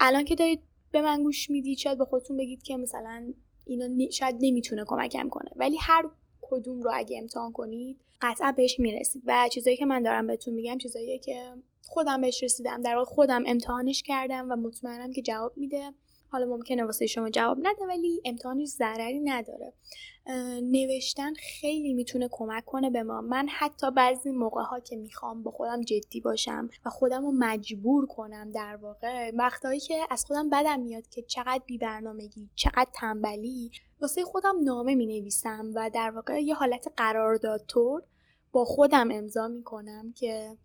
الان 0.00 0.24
که 0.24 0.34
دارید 0.34 0.60
به 0.90 1.02
من 1.02 1.22
گوش 1.22 1.50
می‌دید 1.50 1.78
شاید 1.78 1.98
به 1.98 2.04
خودتون 2.04 2.36
بگید 2.36 2.62
که 2.62 2.76
مثلا 2.76 3.32
اینو 3.66 4.10
شاید 4.10 4.36
نمی‌تونه 4.40 4.84
کمکم 4.84 5.28
کنه. 5.28 5.50
ولی 5.56 5.76
هر 5.80 6.10
کدوم 6.40 6.82
رو 6.82 6.90
اگه 6.94 7.18
امتحان 7.18 7.52
کنید 7.52 8.00
قطعا 8.20 8.52
بهش 8.52 8.80
می‌رسید. 8.80 9.22
و 9.26 9.48
چیزایی 9.52 9.76
که 9.76 9.86
من 9.86 10.02
دارم 10.02 10.26
بهتون 10.26 10.54
میگم 10.54 10.78
چیزایی 10.78 11.18
که 11.18 11.52
خودم 11.82 12.20
بهش 12.20 12.42
رسیدم. 12.42 12.82
در 12.82 12.96
واقع 12.96 13.10
خودم 13.14 13.42
امتحانش 13.46 14.02
کردم 14.02 14.46
و 14.50 14.56
مطمئنم 14.56 15.12
که 15.12 15.22
جواب 15.22 15.52
میده. 15.56 15.92
حالا 16.30 16.46
ممکنه 16.46 16.84
واسه 16.84 17.06
شما 17.06 17.30
جواب 17.30 17.58
نده 17.58 17.86
ولی 17.88 18.22
امتحانش 18.24 18.68
ضرری 18.68 19.20
نداره. 19.20 19.72
نوشتن 20.62 21.34
خیلی 21.34 21.94
می‌تونه 21.94 22.28
کمک 22.30 22.64
کنه 22.64 22.90
به 22.90 23.02
ما. 23.02 23.20
من 23.20 23.46
حتی 23.50 23.90
بعضی 23.90 24.30
موقع 24.30 24.62
ها 24.62 24.80
که 24.80 24.96
می‌خوام 24.96 25.42
با 25.42 25.50
خودم 25.50 25.80
جدی 25.80 26.20
باشم 26.20 26.70
و 26.84 26.90
خودم 26.90 27.22
رو 27.22 27.32
مجبور 27.38 28.06
کنم 28.06 28.50
در 28.50 28.76
واقع 28.76 29.30
وقتهایی 29.34 29.80
که 29.80 30.06
از 30.10 30.24
خودم 30.24 30.50
بدم 30.50 30.80
میاد 30.80 31.08
که 31.08 31.22
چقدر 31.22 31.62
بی 31.66 31.78
برنامگی 31.78 32.50
چقدر 32.54 32.90
تنبلی 32.94 33.70
واسه 34.00 34.24
خودم 34.24 34.64
نامه 34.64 34.94
می 34.94 35.06
نویسم 35.06 35.72
و 35.74 35.90
در 35.94 36.10
واقع 36.10 36.42
یه 36.42 36.54
حالت 36.54 36.92
قرارداد 36.96 37.64
طور 37.68 38.02
با 38.52 38.64
خودم 38.64 39.10
امضا 39.10 39.48
می‌کنم 39.48 40.12
که 40.12 40.56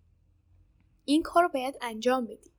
این 1.06 1.22
کار 1.22 1.44
رو 1.44 1.50
باید 1.50 1.76
انجام 1.82 2.26
بدی. 2.26 2.53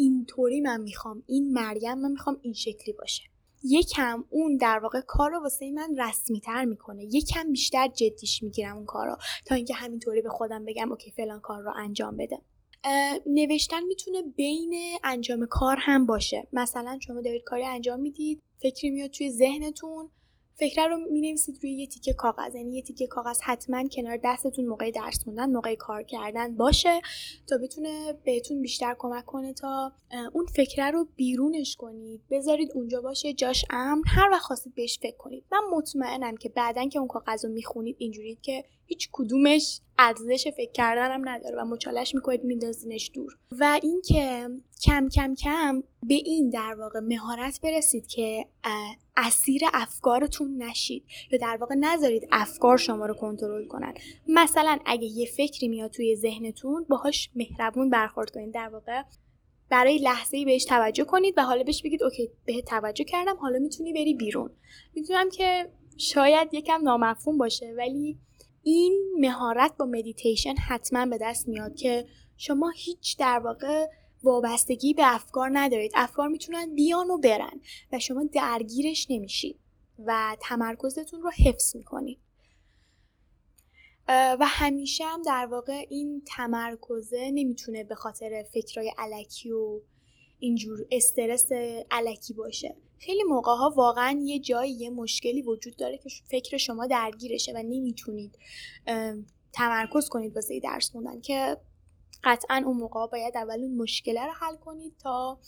اینطوری 0.00 0.60
من 0.60 0.80
می‌خوام 0.80 1.22
این 1.26 1.52
مریم 1.52 1.94
من 1.94 2.10
می‌خوام 2.10 2.38
این 2.42 2.52
شکلی 2.52 2.92
باشه. 2.98 3.22
یکم 3.64 4.24
اون 4.30 4.56
در 4.56 4.78
واقع 4.78 5.00
کار 5.00 5.30
رو 5.30 5.40
واسه 5.40 5.70
من 5.70 5.96
رسمی 5.98 6.40
تر 6.40 6.64
می‌کنه. 6.64 7.04
یکم 7.04 7.52
بیشتر 7.52 7.88
جدیش 7.88 8.42
می‌گیرم 8.42 8.76
اون 8.76 8.86
کار 8.86 9.06
رو 9.06 9.16
تا 9.46 9.54
اینکه 9.54 9.74
همینطوری 9.74 10.22
به 10.22 10.28
خودم 10.28 10.64
بگم 10.64 10.90
اوکی 10.90 11.10
فلان 11.10 11.40
کار 11.40 11.62
رو 11.62 11.72
انجام 11.76 12.16
بده. 12.16 12.38
نوشتن 13.26 13.84
می‌تونه 13.84 14.22
بین 14.22 14.74
انجام 15.04 15.46
کار 15.46 15.76
هم 15.80 16.06
باشه. 16.06 16.48
مثلا 16.52 16.98
شما 17.02 17.20
دارید 17.20 17.42
کاری 17.42 17.64
انجام 17.64 18.00
می‌دید 18.00 18.42
فکری 18.62 18.90
میاد 18.90 19.10
توی 19.10 19.30
ذهنتون 19.30 20.10
فکره 20.60 20.86
رو 20.86 20.98
می 21.12 21.20
نویسید 21.20 21.58
روی 21.62 21.72
یه 21.72 21.86
تیکه 21.86 22.12
کاغذ. 22.12 22.54
یعنی 22.54 22.76
یه 22.76 22.82
تیکه 22.82 23.06
کاغذ 23.06 23.40
حتما 23.40 23.88
کنار 23.88 24.18
دستتون 24.24 24.66
موقع 24.66 24.90
درس 24.90 25.24
خوندن 25.24 25.50
موقع 25.50 25.74
کار 25.74 26.02
کردن 26.02 26.56
باشه 26.56 27.00
تا 27.46 27.58
بتونه 27.58 28.12
بهتون 28.24 28.62
بیشتر 28.62 28.96
کمک 28.98 29.24
کنه 29.24 29.52
تا 29.52 29.92
اون 30.32 30.46
فکره 30.46 30.90
رو 30.90 31.08
بیرونش 31.16 31.76
کنید. 31.76 32.20
بذارید 32.30 32.72
اونجا 32.74 33.00
باشه 33.00 33.32
جاش 33.32 33.64
امن. 33.70 34.02
هر 34.06 34.30
وقت 34.30 34.42
خواستید 34.42 34.74
بهش 34.74 34.98
فکر 35.02 35.16
کنید. 35.16 35.44
من 35.52 35.60
مطمئنم 35.72 36.36
که 36.36 36.48
بعدا 36.48 36.88
که 36.88 36.98
اون 36.98 37.08
کاغذ 37.08 37.44
رو 37.44 37.52
می‌خونید 37.52 37.96
اینجوری 37.98 38.38
که 38.42 38.64
هیچ 38.86 39.08
کدومش 39.12 39.80
ارزش 39.98 40.48
فکر 40.56 40.72
کردن 40.72 41.10
هم 41.10 41.28
نداره 41.28 41.56
و 41.56 41.64
مچالش 41.64 42.14
می‌کنید 42.14 42.44
میندازینش 42.44 43.10
دور. 43.14 43.38
و 43.50 43.80
اینکه 43.82 44.48
کم 44.82 45.08
کم 45.08 45.34
کم 45.34 45.82
به 46.02 46.14
این 46.14 46.50
در 46.50 46.74
واقع 46.78 47.00
مهارت 47.00 47.60
برسید 47.60 48.06
که 48.06 48.46
اسیر 49.26 49.62
افکارتون 49.72 50.62
نشید. 50.62 51.04
یا 51.32 51.38
در 51.38 51.56
واقع 51.56 51.74
نذارید 51.74 52.28
افکار 52.32 52.76
شما 52.76 53.06
رو 53.06 53.14
کنترل 53.14 53.66
کنن. 53.66 53.94
مثلا 54.28 54.78
اگه 54.86 55.04
یه 55.04 55.26
فکری 55.26 55.68
میاد 55.68 55.90
توی 55.90 56.16
ذهنتون 56.16 56.86
باهاش 56.88 57.30
مهربون 57.34 57.90
برخورد 57.90 58.30
کنید. 58.30 58.54
در 58.54 58.68
واقع 58.68 59.02
برای 59.70 59.98
لحظه 59.98 60.36
ای 60.36 60.44
بهش 60.44 60.64
توجه 60.64 61.04
کنید 61.04 61.34
و 61.36 61.42
حالا 61.42 61.62
بهش 61.62 61.82
بگید 61.82 62.02
okay 62.02 62.30
بهت 62.44 62.62
توجه 62.62 63.04
کردم 63.04 63.36
حالا 63.36 63.58
می‌تونی 63.58 63.92
بری 63.92 64.14
بیرون. 64.14 64.50
می‌دونم 64.94 65.30
که 65.30 65.70
شاید 65.96 66.54
یکم 66.54 66.82
نامفهوم 66.82 67.38
باشه 67.38 67.74
ولی 67.76 68.18
این 68.62 69.02
مهارت 69.18 69.76
با 69.76 69.86
مدیتیشن 69.86 70.54
حتما 70.68 71.06
به 71.06 71.18
دست 71.20 71.48
میاد 71.48 71.74
که 71.74 72.06
شما 72.36 72.72
هیچ 72.76 73.18
در 73.18 73.38
واقع 73.38 73.86
وابستگی 74.22 74.94
به 74.94 75.14
افکار 75.14 75.50
ندارید. 75.52 75.92
افکار 75.94 76.28
می‌تونن 76.28 76.74
بیان 76.74 77.10
و 77.10 77.18
برن 77.18 77.60
و 77.92 77.98
شما 77.98 78.24
درگیرش 78.32 79.06
نمیشید 79.10 79.58
و 80.06 80.36
تمرکزتون 80.40 81.22
رو 81.22 81.30
حفظ 81.30 81.76
می‌کنید 81.76 82.18
و 84.08 84.46
همیشه 84.46 85.04
هم 85.04 85.22
در 85.22 85.46
واقع 85.46 85.86
این 85.90 86.22
تمرکزه 86.26 87.30
نمی‌تونه 87.34 87.84
به 87.84 87.94
خاطر 87.94 88.44
فکرهای 88.52 88.92
علکی 88.98 89.50
و 89.50 89.80
اینجور 90.38 90.86
استرس 90.90 91.48
علکی 91.90 92.34
باشه. 92.34 92.76
خیلی 92.98 93.22
موقع 93.22 93.52
ها 93.52 93.74
واقعا 93.76 94.20
یه 94.24 94.38
جایی 94.38 94.72
یه 94.72 94.90
مشکلی 94.90 95.42
وجود 95.42 95.76
داره 95.76 95.98
که 95.98 96.08
فکر 96.30 96.56
شما 96.56 96.86
درگیرشه 96.86 97.52
و 97.52 97.62
نمی‌تونید 97.62 98.38
تمرکز 99.52 100.08
کنید 100.08 100.34
واسه 100.34 100.60
درس 100.60 100.90
خوندن 100.90 101.20
که 101.20 101.56
قطعا 102.24 102.62
اون 102.66 102.76
موقع 102.76 103.06
باید 103.06 103.36
اول 103.36 103.60
اون 103.60 103.76
مشکله 103.76 104.26
رو 104.26 104.32
حل 104.32 104.56
کنید 104.56 104.94
تا 104.98 105.38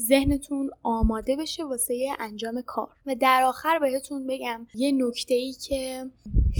ذهنتون 0.00 0.70
آماده 0.82 1.36
بشه 1.36 1.64
واسه 1.64 2.08
انجام 2.18 2.62
کار. 2.62 2.88
و 3.06 3.14
در 3.14 3.42
آخر 3.42 3.78
بهتون 3.78 4.26
بگم 4.26 4.66
یه 4.74 4.92
نکته 4.92 5.34
ای 5.34 5.52
که 5.52 6.06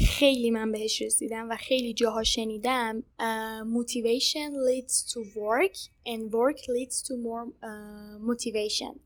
خیلی 0.09 0.50
من 0.50 0.72
بهش 0.72 1.03
رسیدم 1.03 1.50
و 1.50 1.57
خیلی 1.57 1.94
جاها 1.94 2.22
شنیدم 2.22 3.03
motivation 3.62 4.50
leads 4.68 5.12
to 5.12 5.18
work 5.18 5.76
and 6.07 6.20
work 6.33 6.59
leads 6.59 7.03
to 7.03 7.12
more 7.12 7.46
motivation. 8.29 8.96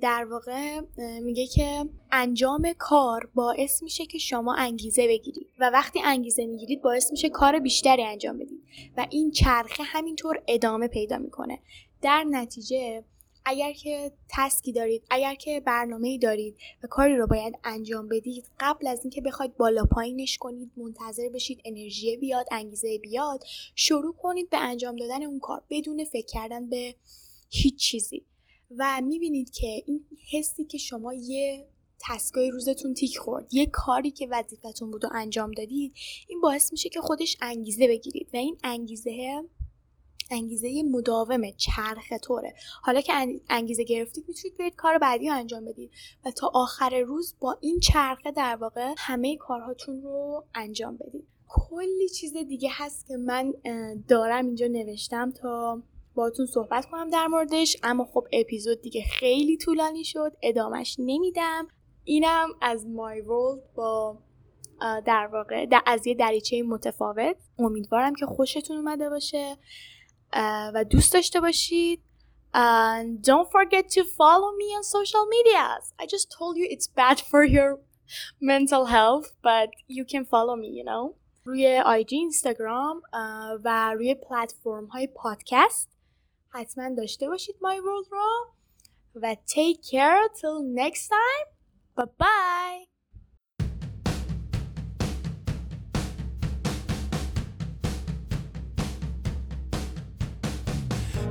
در 0.00 0.24
واقع 0.30 0.80
میگه 1.20 1.46
که 1.46 1.84
انجام 2.12 2.72
کار 2.78 3.28
باعث 3.34 3.82
میشه 3.82 4.06
که 4.06 4.18
شما 4.18 4.54
انگیزه 4.54 5.08
بگیرید 5.08 5.46
و 5.58 5.70
وقتی 5.70 6.00
انگیزه 6.04 6.46
می‌گیرید 6.46 6.82
باعث 6.82 7.12
میشه 7.12 7.28
کار 7.28 7.58
بیشتری 7.58 8.02
انجام 8.02 8.38
بدید 8.38 8.62
و 8.96 9.06
این 9.10 9.30
چرخه 9.30 9.82
همینطور 9.82 10.42
ادامه 10.48 10.88
پیدا 10.88 11.18
می‌کنه. 11.18 11.58
در 12.02 12.24
نتیجه 12.30 13.04
اگر 13.46 13.72
که 13.72 14.12
تسکی 14.28 14.72
دارید 14.72 15.02
اگر 15.10 15.34
که 15.34 15.60
برنامه 15.60 16.18
دارید 16.18 16.56
و 16.82 16.86
کاری 16.86 17.16
رو 17.16 17.26
باید 17.26 17.54
انجام 17.64 18.08
بدید 18.08 18.44
قبل 18.60 18.86
از 18.86 19.00
اینکه 19.02 19.20
بخواید 19.20 19.56
بالا 19.56 19.84
پایینش 19.84 20.38
کنید 20.38 20.72
منتظر 20.76 21.28
بشید 21.28 21.60
انرژی 21.64 22.16
بیاد 22.16 22.46
انگیزه 22.52 22.98
بیاد 22.98 23.44
شروع 23.74 24.14
کنید 24.14 24.50
به 24.50 24.58
انجام 24.58 24.96
دادن 24.96 25.22
اون 25.22 25.38
کار 25.38 25.62
بدون 25.70 26.04
فکر 26.04 26.26
کردن 26.26 26.70
به 26.70 26.94
هیچ 27.50 27.76
چیزی. 27.76 28.22
و 28.78 29.00
می‌بینید 29.02 29.50
که 29.50 29.82
این 29.86 30.04
حسی 30.32 30.64
که 30.64 30.78
شما 30.78 31.14
یه 31.14 31.66
تسکای 32.00 32.50
روزتون 32.50 32.94
تیک 32.94 33.18
خورد 33.18 33.54
یه 33.54 33.66
کاری 33.66 34.10
که 34.10 34.28
وظیفتون 34.30 34.90
بود 34.90 35.04
و 35.04 35.08
انجام 35.12 35.50
دادید 35.50 35.92
این 36.28 36.40
باعث 36.40 36.72
میشه 36.72 36.88
که 36.88 37.00
خودش 37.00 37.36
انگیزه 37.40 37.88
بگیرید. 37.88 38.28
و 38.34 38.36
این 38.36 38.58
انگیزه 38.64 39.42
انگیزه 40.30 40.82
مداوم 40.82 41.50
چرخ 41.50 42.12
طوره 42.22 42.54
حالا 42.82 43.00
که 43.00 43.12
انگیزه 43.48 43.84
گرفتید 43.84 44.24
می‌تونید 44.28 44.58
برید 44.58 44.76
کار 44.76 44.98
بعدی 44.98 45.28
رو 45.28 45.34
انجام 45.34 45.64
بدید 45.64 45.90
و 46.24 46.30
تا 46.30 46.50
آخر 46.54 47.00
روز 47.00 47.34
با 47.40 47.58
این 47.60 47.80
چرخه 47.80 48.30
در 48.30 48.56
واقع 48.56 48.94
همه 48.98 49.36
کارهاتون 49.36 50.02
رو 50.02 50.44
انجام 50.54 50.96
بدید. 50.96 51.26
کلی 51.48 52.08
چیز 52.08 52.36
دیگه 52.36 52.68
هست 52.72 53.06
که 53.06 53.16
من 53.16 53.54
دارم 54.08 54.46
اینجا 54.46 54.66
نوشتم 54.66 55.30
تا 55.30 55.82
باتون 56.14 56.46
صحبت 56.46 56.86
کنم 56.86 57.10
در 57.10 57.26
موردش. 57.26 57.76
اما 57.82 58.04
خب 58.04 58.26
اپیزود 58.32 58.82
دیگه 58.82 59.02
خیلی 59.02 59.56
طولانی 59.56 60.04
شد 60.04 60.32
ادامش 60.42 60.96
نمیدم. 60.98 61.68
اینم 62.04 62.48
از 62.62 62.86
مای 62.86 63.20
ورلد 63.20 63.74
با 63.74 64.18
در 64.80 65.28
واقع 65.32 65.66
در 65.66 65.82
از 65.86 66.06
یه 66.06 66.14
دریچه 66.14 66.62
متفاوت. 66.62 67.36
امیدوارم 67.58 68.14
که 68.14 68.26
خوشتون 68.26 68.76
اومده 68.76 69.10
باشه. 69.10 69.56
و 70.73 70.83
دوست 70.89 71.13
داشته 71.13 71.41
باشید 71.41 72.01
and 72.53 73.21
don't 73.21 73.49
forget 73.51 73.85
to 73.89 74.03
follow 74.03 74.51
me 74.61 74.67
on 74.77 74.83
social 74.83 75.25
medias 75.35 75.93
I 75.99 76.05
just 76.05 76.31
told 76.37 76.57
you 76.57 76.65
it's 76.69 76.87
bad 76.87 77.19
for 77.19 77.43
your 77.43 77.79
mental 78.41 78.85
health 78.85 79.27
but 79.43 79.69
you 79.87 80.03
can 80.05 80.25
follow 80.25 80.55
me 80.55 80.69
you 80.79 80.83
know 80.83 81.15
روی 81.43 81.81
آیجی 81.85 82.15
اینستاگرام 82.15 83.01
و 83.63 83.93
روی 83.93 84.15
پلتفرم 84.15 84.85
های 84.85 85.07
پادکست 85.07 85.89
حتما 86.49 86.95
داشته 86.95 87.27
باشید 87.27 87.55
My 87.55 87.77
World 87.77 88.11
رو 88.11 88.53
و 89.15 89.35
take 89.35 89.77
care 89.91 90.29
till 90.39 90.75
next 90.75 91.09
time 91.09 91.47
bye 91.97 92.09
bye 92.19 92.92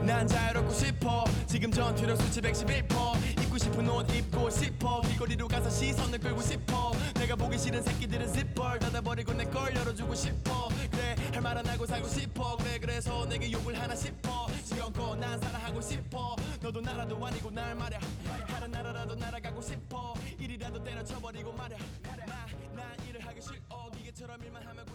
난 0.05 0.27
자유롭고 0.27 0.71
싶어. 0.73 1.23
지금 1.47 1.71
전투력 1.71 2.21
수치 2.21 2.41
111% 2.41 3.41
입고 3.43 3.57
싶은 3.57 3.87
옷 3.89 4.09
입고 4.13 4.49
싶어. 4.49 5.01
길거리로 5.01 5.47
가서 5.47 5.69
시선을 5.69 6.19
끌고 6.19 6.41
싶어. 6.41 6.91
내가 7.15 7.35
보기 7.35 7.57
싫은 7.57 7.81
새끼들은 7.81 8.27
zipper. 8.27 8.79
닫아버리고 8.79 9.33
내 9.33 9.45
걸 9.45 9.73
열어주고 9.75 10.13
싶어. 10.15 10.67
그래 10.91 11.15
할말안 11.33 11.65
하고 11.67 11.85
살고 11.85 12.07
싶어. 12.07 12.57
그래 12.57 12.79
그래서 12.79 13.25
내게 13.27 13.51
욕을 13.51 13.79
하나 13.79 13.95
싶어. 13.95 14.47
지금껏 14.63 15.15
난 15.15 15.39
사랑하고 15.39 15.79
싶어. 15.81 16.35
너도 16.61 16.81
나라도 16.81 17.25
아니고 17.25 17.51
날 17.51 17.75
말야 17.75 17.99
다른 18.47 18.71
나라라도 18.71 19.15
날아가고 19.15 19.61
싶어. 19.61 20.13
일이라도 20.39 20.83
때려쳐버리고 20.83 21.53
말야 21.53 21.77
나, 22.03 22.45
난 22.75 23.07
일을 23.07 23.25
하기 23.25 23.41
싫어. 23.41 23.55
기계처럼 23.97 24.41
일만 24.43 24.65
하면 24.67 24.85